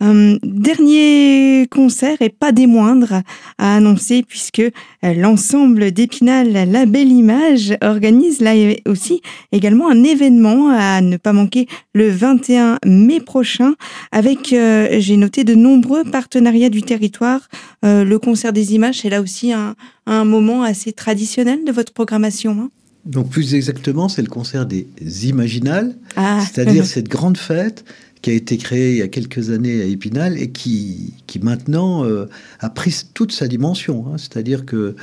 Euh, 0.00 0.38
dernier 0.44 1.66
concert 1.70 2.16
et 2.20 2.28
pas 2.28 2.52
des 2.52 2.68
moindres 2.68 3.22
à 3.58 3.76
annoncer 3.76 4.22
puisque 4.22 4.60
euh, 4.60 4.70
l'ensemble 5.02 5.90
d'Épinal 5.90 6.52
La 6.70 6.86
Belle 6.86 7.10
Image 7.10 7.76
organise 7.82 8.40
là 8.40 8.52
aussi 8.86 9.22
également 9.50 9.90
un 9.90 10.04
événement 10.04 10.70
à 10.70 11.00
ne 11.00 11.16
pas 11.16 11.32
manquer 11.32 11.66
le 11.94 12.08
21 12.10 12.78
mai 12.86 13.18
prochain 13.18 13.74
avec 14.12 14.52
euh, 14.52 15.00
j'ai 15.00 15.16
noté 15.16 15.42
de 15.42 15.54
nombreux 15.54 16.04
partenariats 16.04 16.70
du 16.70 16.82
territoire. 16.82 17.48
le 17.82 18.16
concert 18.18 18.52
des 18.52 18.74
images 18.74 19.00
c'est 19.00 19.10
là 19.10 19.20
aussi 19.20 19.52
un, 19.52 19.74
un 20.06 20.24
moment 20.24 20.62
assez 20.62 20.92
traditionnel 20.92 21.64
de 21.64 21.72
votre 21.72 21.92
programmation. 21.92 22.52
Hein 22.52 22.70
donc 23.08 23.30
plus 23.30 23.54
exactement, 23.54 24.08
c'est 24.08 24.22
le 24.22 24.28
concert 24.28 24.66
des 24.66 24.86
Imaginales, 25.28 25.96
ah. 26.16 26.40
c'est-à-dire 26.40 26.84
cette 26.86 27.08
grande 27.08 27.38
fête 27.38 27.84
qui 28.20 28.30
a 28.30 28.32
été 28.32 28.56
créée 28.58 28.92
il 28.92 28.98
y 28.98 29.02
a 29.02 29.08
quelques 29.08 29.50
années 29.50 29.80
à 29.80 29.84
Épinal 29.84 30.36
et 30.38 30.50
qui, 30.50 31.14
qui 31.26 31.38
maintenant 31.38 32.04
euh, 32.04 32.28
a 32.60 32.68
pris 32.68 33.02
toute 33.14 33.32
sa 33.32 33.48
dimension. 33.48 34.06
Hein. 34.06 34.16
C'est-à-dire 34.18 34.66
que 34.66 34.96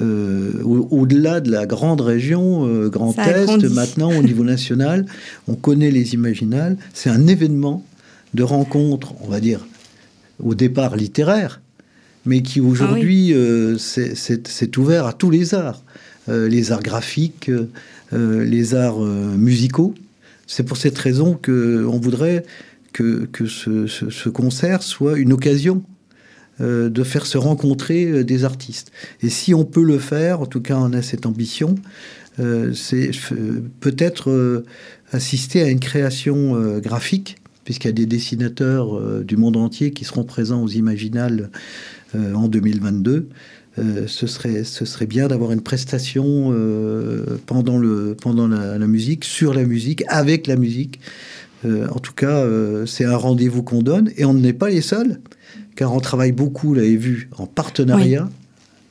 euh, 0.00 0.62
au-delà 0.62 1.40
de 1.40 1.50
la 1.50 1.66
grande 1.66 2.00
région 2.00 2.66
euh, 2.66 2.88
Grand 2.88 3.16
Est, 3.18 3.64
maintenant 3.70 4.10
au 4.12 4.22
niveau 4.22 4.44
national, 4.44 5.06
on 5.48 5.54
connaît 5.54 5.90
les 5.90 6.14
Imaginales. 6.14 6.76
C'est 6.94 7.10
un 7.10 7.26
événement 7.26 7.84
de 8.34 8.42
rencontre, 8.42 9.14
on 9.20 9.28
va 9.28 9.40
dire, 9.40 9.66
au 10.42 10.54
départ 10.54 10.96
littéraire, 10.96 11.60
mais 12.24 12.42
qui 12.42 12.60
aujourd'hui 12.60 13.34
ah 13.34 13.76
c'est 13.78 14.76
ouvert 14.78 15.06
à 15.06 15.12
tous 15.12 15.30
les 15.30 15.54
arts. 15.54 15.82
Euh, 16.28 16.48
les 16.48 16.70
arts 16.70 16.82
graphiques, 16.82 17.50
euh, 18.12 18.44
les 18.44 18.74
arts 18.74 19.02
euh, 19.02 19.36
musicaux. 19.36 19.94
C'est 20.46 20.62
pour 20.62 20.76
cette 20.76 20.96
raison 20.98 21.34
qu'on 21.34 21.98
voudrait 21.98 22.44
que, 22.92 23.26
ce, 23.46 24.28
concert 24.28 24.82
soit 24.82 25.18
une 25.18 25.32
occasion 25.32 25.82
de 26.60 27.02
faire 27.02 27.24
se 27.24 27.38
rencontrer 27.38 28.22
des 28.22 28.44
artistes. 28.44 28.92
Et 29.22 29.30
si 29.30 29.54
on 29.54 29.64
peut 29.64 29.82
le 29.82 29.98
faire, 29.98 30.42
en 30.42 30.46
tout 30.46 30.60
cas 30.60 30.76
on 30.76 30.92
a 30.92 31.00
cette 31.00 31.24
ambition, 31.24 31.76
c'est 32.36 33.12
peut-être 33.80 34.62
assister 35.10 35.62
à 35.62 35.70
une 35.70 35.80
création 35.80 36.78
graphique, 36.80 37.36
puisqu'il 37.64 37.88
y 37.88 37.90
a 37.90 37.94
des 37.94 38.06
dessinateurs 38.06 39.24
du 39.24 39.38
monde 39.38 39.56
entier 39.56 39.92
qui 39.92 40.04
seront 40.04 40.24
présents 40.24 40.62
aux 40.62 40.68
Imaginales 40.68 41.50
en 42.14 42.46
2022. 42.46 43.28
Euh, 43.78 44.06
ce, 44.06 44.26
serait, 44.26 44.64
ce 44.64 44.84
serait 44.84 45.06
bien 45.06 45.28
d'avoir 45.28 45.52
une 45.52 45.62
prestation 45.62 46.50
euh, 46.52 47.38
pendant, 47.46 47.78
le, 47.78 48.14
pendant 48.20 48.46
la, 48.46 48.78
musique, 48.86 49.24
sur 49.24 49.54
la 49.54 49.64
musique, 49.64 50.04
avec 50.08 50.46
la 50.46 50.56
musique. 50.56 51.00
Euh, 51.64 51.86
en 51.88 51.98
tout 51.98 52.12
cas, 52.12 52.44
c'est 52.86 53.04
un 53.04 53.16
rendez-vous 53.16 53.62
qu'on 53.62 53.82
donne 53.82 54.10
et 54.16 54.24
on 54.24 54.34
n'est 54.34 54.52
pas 54.52 54.68
les 54.68 54.82
seuls, 54.82 55.20
car 55.74 55.94
on 55.94 56.00
travaille 56.00 56.32
beaucoup, 56.32 56.68
vous 56.68 56.74
l'avez 56.74 56.96
vu, 56.96 57.30
en 57.38 57.46
partenariat. 57.46 58.28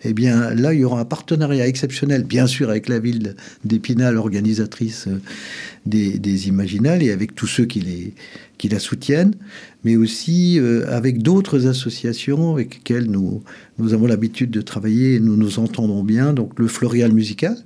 Eh 0.03 0.13
bien, 0.13 0.53
là, 0.55 0.73
il 0.73 0.79
y 0.79 0.83
aura 0.83 1.01
un 1.01 1.05
partenariat 1.05 1.67
exceptionnel, 1.67 2.23
bien 2.23 2.47
sûr, 2.47 2.69
avec 2.69 2.89
la 2.89 2.99
ville 2.99 3.35
d'Épinal, 3.65 4.17
organisatrice 4.17 5.07
des, 5.85 6.17
des, 6.17 6.47
Imaginales, 6.47 7.03
et 7.03 7.11
avec 7.11 7.35
tous 7.35 7.47
ceux 7.47 7.65
qui, 7.65 7.81
les, 7.81 8.13
qui 8.57 8.67
la 8.69 8.79
soutiennent, 8.79 9.35
mais 9.83 9.95
aussi 9.95 10.59
euh, 10.59 10.85
avec 10.89 11.21
d'autres 11.21 11.67
associations 11.67 12.53
avec 12.53 12.75
lesquelles 12.75 13.09
nous, 13.09 13.43
nous 13.77 13.93
avons 13.93 14.07
l'habitude 14.07 14.51
de 14.51 14.61
travailler 14.61 15.15
et 15.15 15.19
nous 15.19 15.35
nous 15.35 15.59
entendons 15.59 16.03
bien. 16.03 16.33
Donc, 16.33 16.59
le 16.59 16.67
Florial 16.67 17.11
Musical, 17.11 17.57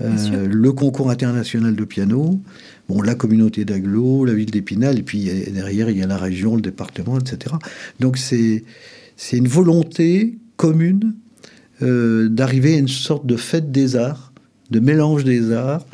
euh, 0.00 0.46
le 0.46 0.72
concours 0.72 1.10
international 1.10 1.74
de 1.74 1.84
piano, 1.84 2.40
bon, 2.88 3.02
la 3.02 3.14
communauté 3.14 3.64
d'Aglo, 3.64 4.24
la 4.24 4.34
ville 4.34 4.50
d'Épinal, 4.50 4.98
et 4.98 5.02
puis 5.02 5.30
derrière, 5.52 5.90
il 5.90 5.98
y 5.98 6.02
a 6.02 6.06
la 6.06 6.16
région, 6.16 6.54
le 6.54 6.62
département, 6.62 7.18
etc. 7.18 7.56
Donc, 7.98 8.18
c'est 8.18 8.62
une 9.32 9.48
volonté 9.48 10.38
commune 10.56 11.14
euh, 11.82 12.28
d'arriver 12.28 12.74
à 12.74 12.78
une 12.78 12.88
sorte 12.88 13.26
de 13.26 13.36
fête 13.36 13.70
des 13.70 13.96
arts, 13.96 14.32
de 14.70 14.80
mélange 14.80 15.24
des 15.24 15.52
arts. 15.52 15.86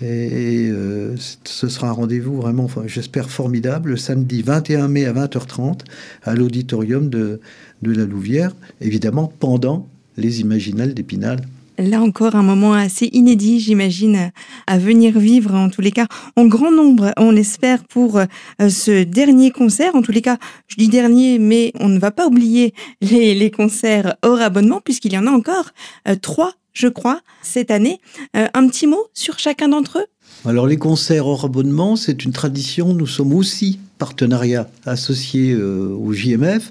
Et, 0.00 0.68
euh, 0.70 1.16
ce 1.44 1.68
sera 1.68 1.88
un 1.88 1.92
rendez-vous 1.92 2.36
vraiment, 2.36 2.68
j'espère, 2.86 3.30
formidable, 3.30 3.90
le 3.90 3.96
samedi 3.96 4.42
21 4.42 4.86
mai 4.88 5.06
à 5.06 5.12
20h30 5.12 5.80
à 6.22 6.34
l'auditorium 6.34 7.10
de, 7.10 7.40
de 7.82 7.92
la 7.92 8.04
Louvière, 8.04 8.54
évidemment 8.80 9.32
pendant 9.40 9.88
les 10.16 10.40
Imaginales 10.40 10.94
d'Épinal 10.94 11.40
là 11.78 12.02
encore 12.02 12.34
un 12.34 12.42
moment 12.42 12.74
assez 12.74 13.08
inédit, 13.12 13.60
j'imagine, 13.60 14.32
à 14.66 14.78
venir 14.78 15.18
vivre, 15.18 15.54
en 15.54 15.70
tous 15.70 15.80
les 15.80 15.92
cas, 15.92 16.06
en 16.36 16.46
grand 16.46 16.70
nombre, 16.70 17.12
on 17.16 17.30
l'espère, 17.30 17.84
pour 17.84 18.18
euh, 18.18 18.26
ce 18.68 19.04
dernier 19.04 19.50
concert. 19.50 19.94
En 19.94 20.02
tous 20.02 20.12
les 20.12 20.22
cas, 20.22 20.38
je 20.66 20.76
dis 20.76 20.88
dernier, 20.88 21.38
mais 21.38 21.72
on 21.80 21.88
ne 21.88 21.98
va 21.98 22.10
pas 22.10 22.26
oublier 22.26 22.74
les, 23.00 23.50
concerts 23.50 24.16
hors 24.22 24.40
abonnement, 24.40 24.80
puisqu'il 24.84 25.12
y 25.12 25.18
en 25.18 25.26
a 25.26 25.30
encore 25.30 25.70
euh, 26.08 26.16
trois, 26.20 26.52
je 26.72 26.88
crois, 26.88 27.20
cette 27.42 27.70
année. 27.70 28.00
Euh, 28.36 28.46
un 28.52 28.68
petit 28.68 28.86
mot 28.86 29.06
sur 29.14 29.38
chacun 29.38 29.68
d'entre 29.68 29.98
eux? 29.98 30.06
Alors 30.44 30.66
les 30.66 30.76
concerts 30.76 31.26
hors 31.26 31.44
abonnement, 31.44 31.96
c'est 31.96 32.24
une 32.24 32.32
tradition. 32.32 32.92
Nous 32.92 33.06
sommes 33.06 33.32
aussi 33.32 33.80
partenariat 33.98 34.68
associé 34.86 35.56
au 35.56 36.12
JMF. 36.12 36.70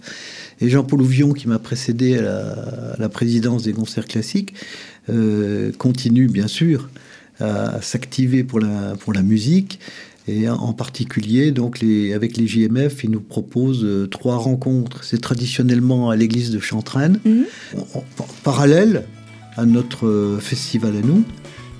Et 0.59 0.69
Jean-Paul 0.69 1.01
Ouvion, 1.01 1.33
qui 1.33 1.47
m'a 1.47 1.59
précédé 1.59 2.17
à 2.17 2.95
la, 2.97 3.09
présidence 3.09 3.63
des 3.63 3.73
concerts 3.73 4.05
classiques, 4.05 4.53
euh, 5.09 5.71
continue 5.77 6.27
bien 6.27 6.47
sûr 6.47 6.89
à, 7.39 7.81
s'activer 7.81 8.43
pour 8.43 8.59
la, 8.59 8.95
pour 8.99 9.13
la 9.13 9.21
musique. 9.21 9.79
Et 10.29 10.49
en 10.49 10.73
particulier, 10.73 11.51
donc 11.51 11.79
les, 11.79 12.13
avec 12.13 12.35
les 12.35 12.47
JMF, 12.47 13.05
ils 13.05 13.09
nous 13.09 13.21
proposent 13.21 13.85
euh, 13.85 14.07
trois 14.07 14.35
rencontres. 14.35 15.05
C'est 15.05 15.21
traditionnellement 15.21 16.09
à 16.09 16.17
l'église 16.17 16.51
de 16.51 16.59
Chantraine, 16.59 17.19
mhm. 17.23 17.45
en, 17.95 18.03
parallèle 18.43 19.05
à 19.55 19.65
notre 19.65 20.05
euh, 20.05 20.39
festival 20.39 20.97
à 20.97 21.01
nous. 21.01 21.23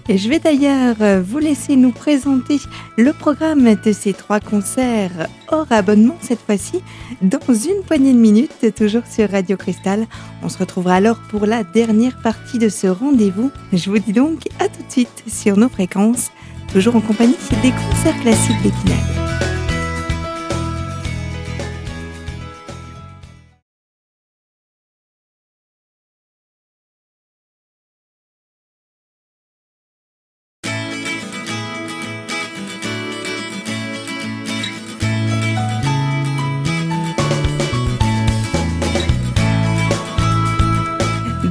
Je 0.10 0.30
vais 0.30 0.40
d'ailleurs 0.40 0.96
euh, 1.02 1.22
vous 1.22 1.38
laisser 1.38 1.76
nous 1.76 1.92
présenter 1.92 2.60
le 2.98 3.12
programme 3.12 3.76
de 3.76 3.92
ces 3.92 4.14
trois 4.14 4.40
concerts 4.40 5.28
hors 5.50 5.70
abonnement 5.70 6.16
cette 6.22 6.40
fois-ci 6.40 6.82
dans 7.22 7.54
une 7.54 7.84
poignée 7.86 8.14
de 8.14 8.18
minutes, 8.18 8.74
toujours 8.74 9.06
sur 9.06 9.30
Radio 9.30 9.58
Cristal. 9.58 10.08
On 10.44 10.50
se 10.50 10.58
retrouvera 10.58 10.96
alors 10.96 11.20
pour 11.30 11.46
la 11.46 11.66
dernière 11.66 12.22
partie 12.22 12.58
de 12.58 12.70
ce 12.70 12.88
rendez-vous. 12.88 13.52
Je 13.74 13.90
vous 13.90 14.00
dis 14.00 14.14
donc 14.14 14.48
à 14.60 14.70
tout 14.70 14.84
de 14.88 14.92
suite 14.92 15.24
sur 15.28 15.58
nos 15.58 15.70
fréquences, 15.70 16.32
toujours 16.72 16.96
en 16.96 17.02
compagnie 17.02 17.36
des 17.62 17.72
concerts 17.72 18.20
classiques 18.22 18.62
d'Épinal. 18.64 19.27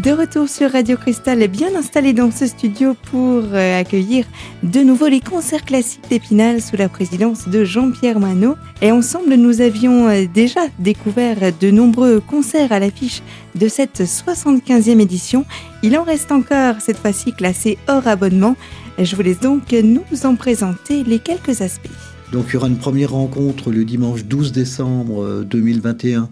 De 0.06 0.12
retour 0.12 0.48
sur 0.48 0.70
Radio 0.70 0.96
Cristal, 0.96 1.48
bien 1.48 1.74
installé 1.74 2.12
dans 2.12 2.30
ce 2.30 2.46
studio 2.46 2.94
pour 3.10 3.42
euh, 3.42 3.80
accueillir 3.80 4.24
de 4.62 4.78
nouveau 4.78 5.08
les 5.08 5.18
concerts 5.18 5.64
classiques 5.64 6.08
d'Épinal 6.08 6.62
sous 6.62 6.76
la 6.76 6.88
présidence 6.88 7.48
de 7.48 7.64
Jean-Pierre 7.64 8.20
Manot. 8.20 8.54
Et 8.82 8.92
ensemble, 8.92 9.34
nous 9.34 9.60
avions 9.60 10.06
euh, 10.08 10.26
déjà 10.32 10.60
découvert 10.78 11.52
de 11.58 11.72
nombreux 11.72 12.20
concerts 12.20 12.70
à 12.70 12.78
l'affiche 12.78 13.20
de 13.56 13.66
cette 13.66 14.02
75e 14.02 15.00
édition. 15.00 15.44
Il 15.82 15.98
en 15.98 16.04
reste 16.04 16.30
encore, 16.30 16.76
cette 16.78 16.98
fois-ci 16.98 17.32
classés 17.32 17.76
hors 17.88 18.06
abonnement. 18.06 18.54
Je 19.00 19.16
vous 19.16 19.22
laisse 19.22 19.40
donc 19.40 19.72
nous 19.72 20.04
en 20.22 20.36
présenter 20.36 21.02
les 21.02 21.18
quelques 21.18 21.62
aspects. 21.62 21.90
Donc 22.30 22.44
il 22.50 22.54
y 22.54 22.56
aura 22.58 22.68
une 22.68 22.78
première 22.78 23.10
rencontre 23.10 23.72
le 23.72 23.84
dimanche 23.84 24.24
12 24.24 24.52
décembre 24.52 25.42
2021 25.42 26.22
euh, 26.22 26.26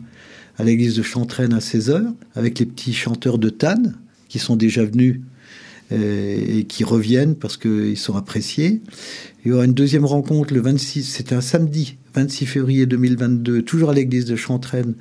à 0.58 0.64
l'église 0.64 0.96
de 0.96 1.02
Chantraine 1.02 1.52
à 1.52 1.58
16h, 1.58 2.12
avec 2.34 2.58
les 2.58 2.66
petits 2.66 2.94
chanteurs 2.94 3.38
de 3.38 3.48
Tannes, 3.50 3.94
qui 4.28 4.38
sont 4.38 4.56
déjà 4.56 4.84
venus 4.84 5.20
euh, 5.92 6.58
et 6.58 6.64
qui 6.64 6.84
reviennent 6.84 7.34
parce 7.34 7.56
qu'ils 7.56 7.98
sont 7.98 8.16
appréciés. 8.16 8.80
Il 9.44 9.50
y 9.50 9.52
aura 9.52 9.64
une 9.64 9.74
deuxième 9.74 10.04
rencontre 10.04 10.54
le 10.54 10.60
26, 10.60 11.04
c'était 11.04 11.34
un 11.34 11.40
samedi 11.40 11.96
26 12.14 12.46
février 12.46 12.86
2022, 12.86 13.62
toujours 13.62 13.90
à 13.90 13.94
l'église 13.94 14.24
de 14.24 14.36
Chantraine, 14.36 14.94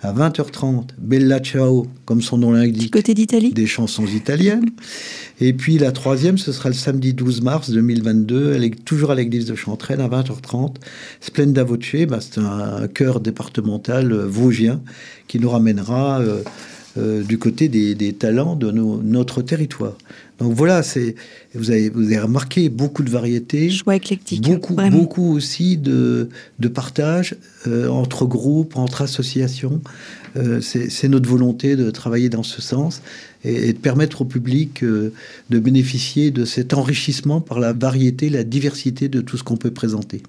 à 0.00 0.12
20h30, 0.12 0.90
Bella 0.98 1.40
Ciao, 1.40 1.86
comme 2.04 2.20
son 2.20 2.38
nom 2.38 2.52
l'indique. 2.52 2.92
Côté 2.92 3.14
d'Italie. 3.14 3.52
Des 3.52 3.66
chansons 3.66 4.06
italiennes. 4.06 4.66
Et 5.40 5.54
puis 5.54 5.78
la 5.78 5.92
troisième, 5.92 6.36
ce 6.36 6.52
sera 6.52 6.68
le 6.68 6.74
samedi 6.74 7.14
12 7.14 7.40
mars 7.40 7.70
2022, 7.70 8.58
toujours 8.84 9.12
à 9.12 9.14
l'église 9.14 9.46
de 9.46 9.54
Chantraine, 9.54 10.00
à 10.00 10.08
20h30. 10.08 10.76
Splenda 11.20 11.64
Voce, 11.64 12.06
bah, 12.08 12.18
c'est 12.20 12.38
un 12.38 12.86
chœur 12.88 13.20
départemental 13.20 14.12
euh, 14.12 14.26
vosgien 14.26 14.82
qui 15.26 15.38
nous 15.38 15.48
ramènera 15.48 16.20
euh, 16.20 16.42
euh, 16.98 17.22
du 17.22 17.38
côté 17.38 17.68
des, 17.68 18.12
talents 18.12 18.56
de 18.56 18.70
notre 18.70 19.42
territoire. 19.42 19.96
Donc 20.38 20.52
voilà, 20.52 20.82
c'est 20.82 21.16
vous 21.54 21.70
avez, 21.70 21.88
vous 21.88 22.04
avez 22.04 22.20
remarqué 22.20 22.68
beaucoup 22.68 23.02
de 23.02 23.10
variétés. 23.10 23.70
Choix 23.70 23.96
éclectique. 23.96 24.42
Beaucoup, 24.42 24.76
beaucoup 24.90 25.34
aussi 25.34 25.76
de, 25.76 26.28
de 26.58 26.68
partage 26.68 27.34
euh, 27.66 27.88
entre 27.88 28.24
groupes, 28.26 28.76
entre 28.76 29.02
associations. 29.02 29.80
Euh, 30.36 30.60
c'est 30.60 31.08
notre 31.08 31.28
volonté 31.28 31.76
de 31.76 31.90
travailler 31.90 32.28
dans 32.28 32.42
ce 32.42 32.60
sens 32.60 33.02
et, 33.44 33.72
de 33.72 33.78
permettre 33.78 34.22
au 34.22 34.24
public 34.24 34.82
euh, 34.82 35.12
de 35.50 35.58
bénéficier 35.58 36.30
de 36.30 36.44
cet 36.44 36.74
enrichissement 36.74 37.40
par 37.40 37.58
la 37.60 37.72
variété, 37.72 38.28
la 38.28 38.44
diversité 38.44 39.08
de 39.08 39.20
tout 39.20 39.36
ce 39.36 39.42
qu'on 39.42 39.56
peut 39.56 39.70
présenter. 39.70 40.22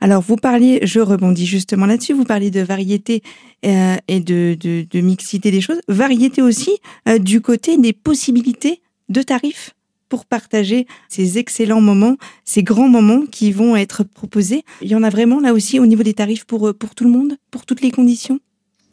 Alors, 0.00 0.22
vous 0.22 0.36
parliez, 0.36 0.80
je 0.82 1.00
rebondis 1.00 1.46
justement 1.46 1.86
là-dessus, 1.86 2.12
vous 2.12 2.24
parliez 2.24 2.50
de 2.50 2.60
variété 2.60 3.22
euh, 3.64 3.96
et 4.06 4.20
de, 4.20 4.56
de, 4.58 4.86
de, 4.88 5.00
mixité 5.00 5.50
des 5.50 5.60
choses. 5.60 5.80
Variété 5.88 6.40
aussi 6.40 6.78
du 7.20 7.40
côté 7.40 7.76
des 7.78 7.92
possibilités 7.92 8.80
de 9.08 9.22
tarifs 9.22 9.74
pour 10.08 10.24
partager 10.24 10.86
ces 11.08 11.38
excellents 11.38 11.82
moments, 11.82 12.16
ces 12.44 12.62
grands 12.62 12.88
moments 12.88 13.26
qui 13.30 13.52
vont 13.52 13.76
être 13.76 14.04
proposés. 14.04 14.64
Il 14.80 14.88
y 14.88 14.94
en 14.94 15.02
a 15.02 15.10
vraiment 15.10 15.40
là 15.40 15.52
aussi 15.52 15.78
au 15.78 15.86
niveau 15.86 16.02
des 16.02 16.14
tarifs 16.14 16.44
pour, 16.44 16.74
pour 16.74 16.94
tout 16.94 17.04
le 17.04 17.10
monde, 17.10 17.36
pour 17.50 17.66
toutes 17.66 17.82
les 17.82 17.90
conditions? 17.90 18.40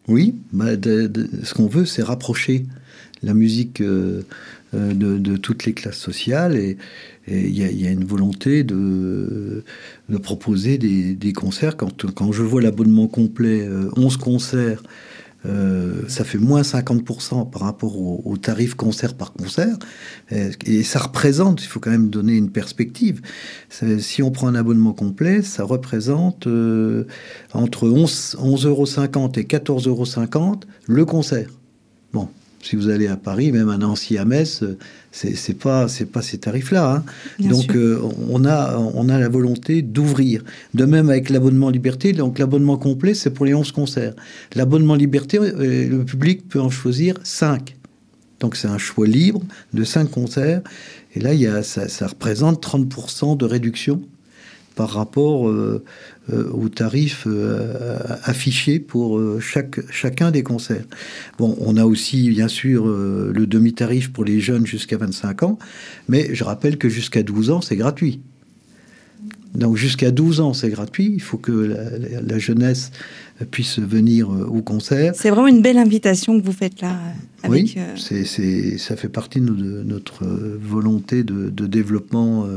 Oui, 0.07 0.35
bah, 0.51 0.73
ce 0.75 1.53
qu'on 1.53 1.67
veut, 1.67 1.85
c'est 1.85 2.03
rapprocher 2.03 2.65
la 3.23 3.33
musique 3.33 3.81
euh, 3.81 4.21
euh, 4.73 4.93
de, 4.93 5.37
toutes 5.37 5.65
les 5.65 5.73
classes 5.73 5.97
sociales 5.97 6.55
et 6.55 6.77
il 7.27 7.57
y, 7.57 7.87
a 7.87 7.89
une 7.89 8.05
volonté 8.05 8.63
de, 8.63 9.63
de 10.09 10.17
proposer 10.19 10.77
des, 10.77 11.33
concerts. 11.33 11.75
Quand, 11.75 12.31
je 12.31 12.43
vois 12.43 12.61
l'abonnement 12.61 13.07
complet, 13.07 13.67
11 13.97 14.15
euh, 14.15 14.17
concerts, 14.19 14.83
euh, 15.45 16.01
ça 16.07 16.23
fait 16.23 16.37
moins 16.37 16.61
50% 16.61 17.49
par 17.49 17.61
rapport 17.63 17.97
au, 17.99 18.37
tarif 18.37 18.75
concert 18.75 19.13
par 19.15 19.33
concert. 19.33 19.77
Et, 20.31 20.83
ça 20.83 20.99
représente, 20.99 21.63
il 21.63 21.67
faut 21.67 21.79
quand 21.79 21.91
même 21.91 22.09
donner 22.09 22.33
une 22.33 22.51
perspective. 22.51 23.21
Si 23.99 24.21
on 24.21 24.31
prend 24.31 24.47
un 24.47 24.55
abonnement 24.55 24.93
complet, 24.93 25.41
ça 25.41 25.63
représente 25.63 26.47
euh, 26.47 27.05
entre 27.53 27.87
11,50 27.87 28.35
11 28.39 28.65
euros 28.65 28.85
et 28.85 29.43
14,50 29.43 29.87
euros 29.87 30.59
le 30.87 31.05
concert. 31.05 31.49
Bon, 32.13 32.29
si 32.65 32.75
vous 32.75 32.89
allez 32.89 33.07
à 33.07 33.15
Paris, 33.15 33.51
même 33.51 33.69
à 33.69 33.77
Nancy, 33.77 34.17
à 34.17 34.25
Metz, 34.25 34.63
c'est 35.11 35.57
pas 35.57 35.87
c'est 35.87 36.05
pas 36.05 36.21
ces 36.21 36.39
tarifs-là. 36.39 36.95
Hein. 36.95 37.03
Donc 37.39 37.75
euh, 37.75 38.01
on 38.29 38.43
a 38.43 38.77
on 38.77 39.07
a 39.07 39.19
la 39.19 39.29
volonté 39.29 39.81
d'ouvrir. 39.81 40.43
De 40.73 40.85
même 40.85 41.09
avec 41.09 41.29
l'abonnement 41.29 41.69
liberté. 41.69 42.11
Donc 42.11 42.39
l'abonnement 42.39 42.77
complet, 42.77 43.13
c'est 43.13 43.29
pour 43.29 43.45
les 43.45 43.53
11 43.53 43.71
concerts. 43.71 44.13
L'abonnement 44.55 44.95
liberté, 44.95 45.37
euh, 45.37 45.87
le 45.87 46.03
public 46.03 46.49
peut 46.49 46.59
en 46.59 46.69
choisir 46.69 47.15
5. 47.23 47.75
Donc 48.39 48.55
c'est 48.55 48.67
un 48.67 48.79
choix 48.79 49.07
libre 49.07 49.41
de 49.73 49.83
5 49.83 50.09
concerts. 50.09 50.61
Et 51.15 51.19
là, 51.19 51.33
il 51.33 51.39
y 51.39 51.47
a, 51.47 51.63
ça, 51.63 51.87
ça 51.87 52.07
représente 52.07 52.65
30% 52.65 53.37
de 53.37 53.45
réduction 53.45 54.01
par 54.75 54.89
rapport 54.89 55.47
euh, 55.47 55.83
euh, 56.31 56.49
aux 56.51 56.69
tarifs 56.69 57.25
euh, 57.27 57.97
affichés 58.23 58.79
pour 58.79 59.21
chacun 59.39 60.31
des 60.31 60.43
concerts. 60.43 60.85
Bon, 61.37 61.57
on 61.59 61.77
a 61.77 61.85
aussi 61.85 62.29
bien 62.29 62.47
sûr 62.47 62.85
le 62.85 63.45
demi-tarif 63.47 64.11
pour 64.11 64.25
les 64.25 64.39
jeunes 64.39 64.65
jusqu'à 64.65 64.97
25 64.97 65.43
ans, 65.43 65.59
mais 66.09 66.33
je 66.33 66.43
rappelle 66.43 66.77
que 66.77 66.89
jusqu'à 66.89 67.23
12 67.23 67.49
ans, 67.49 67.61
c'est 67.61 67.75
gratuit. 67.75 68.21
Donc 69.55 69.77
jusqu'à 69.77 70.11
12 70.11 70.41
ans, 70.41 70.53
c'est 70.53 70.69
gratuit. 70.69 71.11
Il 71.13 71.21
faut 71.21 71.37
que 71.37 71.75
la, 72.21 72.39
jeunesse 72.39 72.91
puisse 73.51 73.79
venir 73.79 74.31
euh, 74.31 74.45
au 74.45 74.61
concert. 74.61 75.13
C'est 75.15 75.29
vraiment 75.29 75.47
une 75.47 75.61
belle 75.61 75.77
invitation 75.77 76.39
que 76.39 76.45
vous 76.45 76.51
faites 76.51 76.81
là. 76.81 76.97
Avec, 77.43 77.63
oui, 77.63 77.75
euh, 77.77 77.95
c'est, 77.95 78.77
ça 78.77 78.95
fait 78.95 79.09
partie 79.09 79.39
de, 79.39 79.51
notre 79.51 80.23
euh, 80.23 80.59
volonté 80.61 81.23
de, 81.23 81.49
développement 81.49 82.47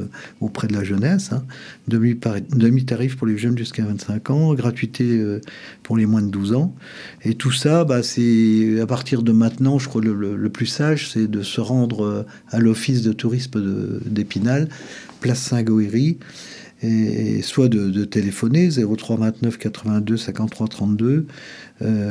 auprès 0.41 0.69
de 0.69 0.75
la 0.75 0.85
jeunesse. 0.85 1.31
Hein. 1.33 1.45
Demi-tarif 1.89 3.17
pour 3.17 3.27
les 3.27 3.39
jeunes 3.39 3.57
jusqu'à 3.57 3.85
25 3.85 4.31
ans, 4.31 4.55
gratuité 4.55 5.39
pour 5.83 5.97
les 5.97 6.07
moins 6.07 6.23
de 6.23 6.29
12 6.29 6.53
ans. 6.53 6.75
Et 7.25 7.35
tout 7.35 7.51
ça, 7.51 7.85
bah, 7.85 8.03
c'est 8.03 8.81
à 8.81 8.87
partir 8.87 9.23
de 9.23 9.33
maintenant, 9.33 9.79
je 9.79 9.89
crois 9.89 10.03
le, 10.03 10.37
le 10.37 10.49
plus 10.51 10.67
sage, 10.67 11.11
c'est 11.11 11.27
de 11.27 11.43
se 11.43 11.61
rendre 11.61 12.27
à 12.51 12.59
l'office 12.59 13.03
de 13.03 13.13
tourisme 13.13 14.01
d'Épinal, 14.05 14.69
place 15.21 15.41
Saint-Goëry 15.41 16.19
et, 16.83 17.43
soit 17.43 17.69
de, 17.69 18.05
téléphoner 18.05 18.71
03 18.71 19.17
29 19.17 19.59
82 19.59 20.17
53 20.17 20.69
32 20.69 21.27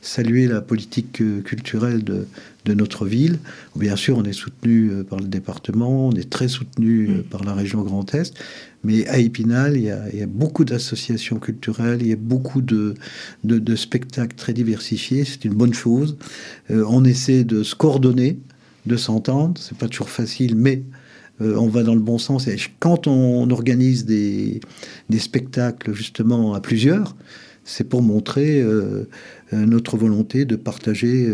saluer 0.00 0.48
la 0.48 0.60
politique 0.60 1.20
euh, 1.20 1.40
culturelle 1.42 2.02
de, 2.02 2.26
de, 2.66 2.74
notre 2.74 3.06
ville. 3.06 3.38
Bien 3.74 3.96
sûr, 3.96 4.18
on 4.18 4.24
est 4.24 4.32
soutenu 4.32 4.90
par 5.08 5.18
le 5.18 5.26
département, 5.26 6.08
on 6.08 6.12
est 6.12 6.28
très 6.28 6.48
soutenu 6.48 7.08
mm. 7.08 7.22
par 7.24 7.44
la 7.44 7.54
région 7.54 7.82
Grand 7.82 8.14
Est, 8.14 8.34
mais 8.86 9.04
à 9.08 9.18
Épinal, 9.18 9.76
il 9.76 9.82
y 9.82 9.90
a, 9.90 10.26
beaucoup 10.26 10.64
d'associations 10.64 11.40
culturelles, 11.40 12.02
il 12.02 12.08
y 12.08 12.12
a 12.12 12.16
beaucoup 12.16 12.62
de, 12.62 12.94
spectacles 13.74 14.36
très 14.36 14.52
diversifiés. 14.52 15.24
C'est 15.24 15.44
une 15.44 15.54
bonne 15.54 15.74
chose. 15.74 16.16
Euh, 16.70 16.84
on 16.88 17.04
essaie 17.04 17.42
de 17.42 17.64
se 17.64 17.74
coordonner, 17.74 18.38
de 18.86 18.96
s'entendre. 18.96 19.60
C'est 19.60 19.76
pas 19.76 19.88
toujours 19.88 20.08
facile, 20.08 20.54
mais 20.54 20.82
euh, 21.40 21.56
on 21.56 21.66
va 21.66 21.82
dans 21.82 21.94
le 21.96 22.00
bon 22.00 22.18
sens. 22.18 22.46
Et 22.46 22.56
quand 22.78 23.08
on 23.08 23.50
organise 23.50 24.04
des, 24.04 24.60
spectacles 25.18 25.92
justement 25.92 26.54
à 26.54 26.60
plusieurs, 26.60 27.16
c'est 27.66 27.84
pour 27.84 28.00
montrer 28.00 28.62
euh, 28.62 29.06
notre 29.52 29.98
volonté 29.98 30.46
de 30.46 30.56
partager 30.56 31.28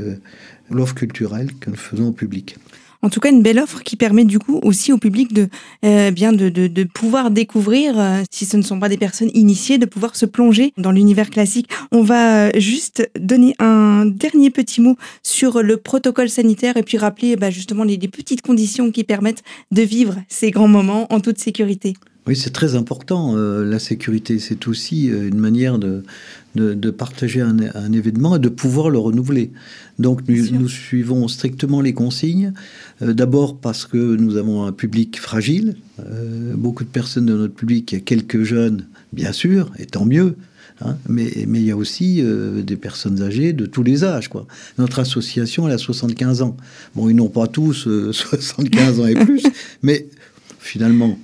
l'offre 0.71 0.95
culturelle 0.95 1.53
que 1.61 1.71
nous 1.71 1.77
faisons 1.77 2.09
au 2.09 2.13
public 2.13 2.57
en 3.03 3.11
tout 3.11 3.21
cas 3.21 3.31
une 3.31 3.43
belle 3.43 3.59
offre 3.59 3.83
qui 3.83 3.97
permet 3.97 4.25
du 4.25 4.39
coup 4.39 4.61
aussi 4.63 4.93
au 4.93 4.99
public 4.99 5.33
de 5.33 5.49
euh, 5.85 6.11
bien 6.11 6.33
de, 6.33 6.49
de, 6.49 6.85
pouvoir 6.85 7.31
découvrir, 7.31 7.99
euh, 7.99 8.23
si 8.31 8.47
ce 8.47 8.57
ne 8.57 8.63
sont 8.63 8.79
pas 8.79 8.89
des 8.89 8.97
personnes 8.97 9.31
initiées, 9.35 9.79
de 9.79 9.87
pouvoir 9.87 10.17
se 10.17 10.25
plonger 10.25 10.73
dans 10.79 10.93
l'univers 10.93 11.31
classique. 11.31 11.69
On 11.91 12.03
va 12.03 12.47
euh, 12.47 12.51
juste 12.57 13.11
donner 13.19 13.55
un 13.59 14.07
dernier 14.07 14.51
petit 14.51 14.81
mot 14.81 14.97
sur 15.23 15.63
le 15.63 15.77
protocole 15.77 16.29
sanitaire 16.29 16.77
et 16.77 16.83
puis 16.83 16.97
rappeler 16.97 17.37
bah, 17.37 17.51
justement 17.51 17.85
les 17.85 17.99
petites 17.99 18.43
conditions 18.43 18.91
qui 18.91 19.05
permettent 19.05 19.43
de 19.73 19.83
vivre 19.83 20.17
ces 20.29 20.51
grands 20.51 20.69
moments 20.69 21.13
en 21.13 21.21
toute 21.21 21.39
sécurité. 21.39 21.95
Oui, 22.27 22.37
c'est 22.37 22.51
très 22.51 22.77
important. 22.77 23.35
la 23.35 23.79
sécurité, 23.81 24.39
c'est 24.39 24.69
aussi 24.69 25.07
une 25.07 25.39
manière 25.39 25.79
de, 25.81 26.05
de, 26.55 26.91
partager 26.91 27.41
un, 27.41 27.93
événement 27.93 28.37
et 28.37 28.39
de 28.39 28.49
pouvoir 28.49 28.91
le 28.91 28.99
renouveler. 28.99 29.53
Donc 29.99 30.23
nous, 30.29 30.69
suivons 30.69 31.29
strictement 31.29 31.81
les 31.81 31.95
consignes, 31.95 32.53
euh, 33.01 33.13
d'abord 33.13 33.57
parce 33.57 33.87
que 33.87 33.97
nous 33.97 34.37
avons 34.37 34.65
un 34.65 34.73
public 34.73 35.19
fragile, 35.19 35.77
euh, 36.01 36.55
beaucoup 36.55 36.85
de 36.85 36.89
personnes 36.89 37.27
de 37.27 37.37
notre 37.37 37.55
public, 37.55 37.93
il 37.93 37.95
y 37.97 37.99
a 37.99 38.01
quelques 38.03 38.43
jeunes, 38.43 38.87
bien 39.13 39.33
sûr, 39.33 39.71
et 39.79 39.87
tant 39.87 40.05
mieux, 40.05 40.37
hein, 40.83 40.97
mais, 41.09 41.31
mais 41.47 41.61
il 41.61 41.67
y 41.67 41.71
a 41.71 41.77
aussi 41.77 42.21
euh, 42.21 42.63
des 42.63 42.77
personnes 42.77 43.23
âgées 43.23 43.53
de 43.53 43.67
tous 43.67 43.83
les 43.83 44.05
âges. 44.05 44.29
Quoi. 44.29 44.47
Notre 44.79 44.99
association, 44.99 45.67
elle 45.67 45.75
a 45.75 45.79
75 45.79 46.43
ans. 46.43 46.57
Bon, 46.95 47.09
ils 47.09 47.17
n'ont 47.17 47.29
pas 47.29 47.47
tous 47.47 47.89
75 48.13 49.01
ans 49.01 49.07
et 49.07 49.15
plus, 49.15 49.45
mais 49.83 50.07
finalement, 50.59 51.19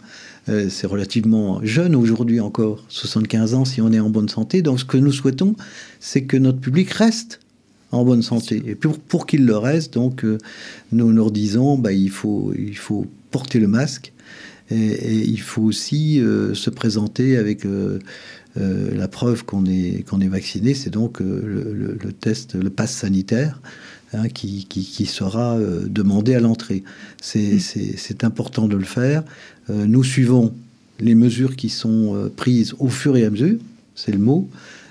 euh, 0.48 0.68
c'est 0.70 0.86
relativement 0.86 1.60
jeune 1.62 1.94
aujourd'hui 1.94 2.40
encore, 2.40 2.84
75 2.88 3.54
ans 3.54 3.64
si 3.64 3.80
on 3.80 3.92
est 3.92 4.00
en 4.00 4.10
bonne 4.10 4.28
santé. 4.28 4.62
Donc 4.62 4.80
ce 4.80 4.84
que 4.84 4.96
nous 4.96 5.12
souhaitons, 5.12 5.54
c'est 6.00 6.24
que 6.24 6.36
notre 6.36 6.58
public 6.58 6.90
reste 6.90 7.40
en 7.90 8.04
bonne 8.04 8.22
santé. 8.22 8.62
Et 8.66 8.74
pour, 8.74 8.98
pour 8.98 9.26
qu'il 9.26 9.46
le 9.46 9.56
reste, 9.56 9.94
donc, 9.94 10.24
euh, 10.24 10.38
nous 10.92 11.10
leur 11.10 11.30
disons, 11.30 11.78
bah, 11.78 11.92
il, 11.92 12.10
faut, 12.10 12.52
il 12.58 12.76
faut 12.76 13.06
porter 13.30 13.60
le 13.60 13.68
masque 13.68 14.12
et, 14.70 15.20
il 15.20 15.40
faut 15.40 15.62
aussi 15.62 16.20
euh, 16.20 16.54
se 16.54 16.70
présenter 16.70 17.36
avec 17.36 17.66
la 18.56 19.08
preuve 19.08 19.44
qu'on 19.44 19.64
est, 19.66 20.04
qu'on 20.08 20.20
est 20.20 20.28
vacciné, 20.28 20.74
c'est 20.74 20.90
donc 20.90 21.20
le, 21.20 21.96
test, 22.20 22.54
le 22.54 22.70
pass 22.70 22.90
sanitaire. 22.90 23.60
Hein, 24.14 24.30
qui, 24.30 24.64
qui, 24.64 25.04
sera 25.04 25.58
demandé 25.86 26.34
à 26.34 26.40
l'entrée. 26.40 26.82
C'est 27.20 28.24
important 28.24 28.66
de 28.66 28.74
le 28.76 28.86
faire. 28.86 29.22
Euh, 29.68 29.84
nous 29.86 30.02
suivons 30.02 30.54
les 30.98 31.14
mesures 31.14 31.56
qui 31.56 31.68
sont 31.68 32.16
euh, 32.16 32.32
prises 32.34 32.74
au 32.78 32.88
fur 32.88 33.18
et 33.18 33.26
à 33.26 33.30
mesure. 33.30 33.58
c'est 33.94 34.12
le 34.12 34.18
mot. 34.18 34.48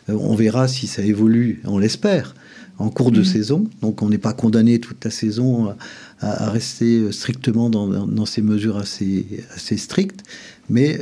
on 0.08 0.36
verra 0.36 0.68
si 0.68 0.86
ça 0.86 1.02
évolue, 1.02 1.62
on 1.66 1.80
l'espère, 1.80 2.36
en 2.78 2.92
cours 2.92 3.12
de 3.12 3.22
mmh. 3.22 3.26
saison. 3.26 3.68
Donc 3.82 4.04
on 4.04 4.10
n'est 4.10 4.20
pas 4.20 4.34
condamné 4.34 4.80
toute 4.80 5.04
la 5.04 5.10
saison 5.10 5.74
à, 6.20 6.52
rester 6.52 7.12
strictement 7.12 7.72
dans, 7.72 8.26
ces 8.28 8.44
mesures 8.44 8.78
assez, 8.78 9.26
assez 9.56 9.78
strictes, 9.78 10.24
mais 10.70 11.00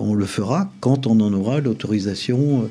on 0.00 0.14
le 0.14 0.26
fera 0.26 0.72
quand 0.80 1.06
on 1.06 1.20
en 1.20 1.32
aura 1.32 1.60
l'autorisation 1.60 2.68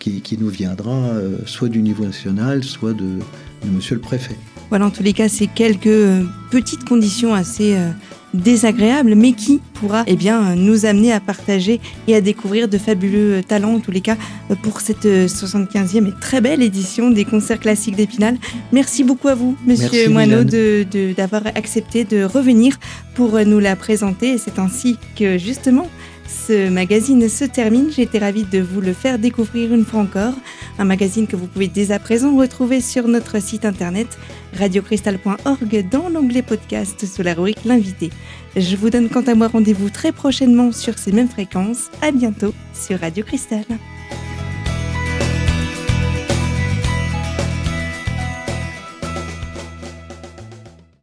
qui, 0.00 0.38
nous 0.38 0.48
viendra 0.48 0.94
euh, 0.94 1.38
soit 1.46 1.68
du 1.68 1.82
niveau 1.82 2.04
national, 2.04 2.64
soit 2.64 2.94
de, 2.94 3.18
monsieur 3.64 3.94
le 3.94 4.00
préfet. 4.00 4.36
Voilà, 4.68 4.86
en 4.86 4.90
tous 4.90 5.02
les 5.02 5.12
cas, 5.12 5.28
c'est 5.28 5.48
quelques 5.48 5.86
euh, 5.86 6.24
petites 6.50 6.84
conditions 6.84 7.34
assez 7.34 7.74
euh, 7.74 7.90
désagréables, 8.34 9.16
mais 9.16 9.32
qui 9.32 9.60
pourra 9.74 10.04
eh 10.06 10.14
bien, 10.14 10.54
nous 10.54 10.86
amener 10.86 11.12
à 11.12 11.18
partager 11.18 11.80
et 12.06 12.14
à 12.14 12.20
découvrir 12.20 12.68
de 12.68 12.78
fabuleux 12.78 13.42
talents, 13.42 13.74
en 13.74 13.80
tous 13.80 13.90
les 13.90 14.00
cas, 14.00 14.16
pour 14.62 14.80
cette 14.80 15.06
75e 15.06 16.06
et 16.06 16.12
très 16.20 16.40
belle 16.40 16.62
édition 16.62 17.10
des 17.10 17.24
concerts 17.24 17.58
classiques 17.58 17.96
d'Épinal. 17.96 18.36
Merci 18.72 19.02
beaucoup 19.02 19.26
à 19.26 19.34
vous, 19.34 19.56
monsieur 19.66 20.08
Moineau, 20.08 20.44
d'avoir 20.44 21.46
accepté 21.56 22.04
de 22.04 22.22
revenir 22.22 22.78
pour 23.16 23.40
nous 23.44 23.58
la 23.58 23.74
présenter. 23.74 24.38
C'est 24.38 24.60
ainsi 24.60 24.96
que, 25.18 25.36
justement, 25.36 25.88
ce 26.30 26.68
magazine 26.68 27.28
se 27.28 27.44
termine. 27.44 27.90
Été 27.98 28.18
ravie 28.18 28.44
de 28.44 28.60
vous 28.60 28.80
le 28.80 28.92
faire 28.92 29.18
découvrir 29.18 29.74
une 29.74 29.84
fois 29.84 30.00
encore. 30.00 30.34
Un 30.78 30.84
magazine 30.84 31.26
que 31.26 31.36
vous 31.36 31.46
pouvez 31.46 31.68
dès 31.68 31.90
à 31.90 31.98
présent 31.98 32.36
retrouver 32.36 32.80
sur 32.80 33.08
notre 33.08 33.42
site 33.42 33.64
internet 33.64 34.18
radiocristal.org 34.58 35.88
dans 35.90 36.08
l'onglet 36.08 36.42
podcast 36.42 37.04
sous 37.06 37.22
la 37.22 37.34
rubrique 37.34 37.64
L'invité. 37.64 38.10
Je 38.56 38.76
vous 38.76 38.90
donne 38.90 39.08
quant 39.08 39.22
à 39.22 39.34
moi 39.34 39.48
rendez-vous 39.48 39.90
très 39.90 40.12
prochainement 40.12 40.72
sur 40.72 40.98
ces 40.98 41.12
mêmes 41.12 41.28
fréquences. 41.28 41.90
À 42.00 42.12
bientôt 42.12 42.54
sur 42.74 43.00
Radio 43.00 43.24
Cristal. 43.24 43.64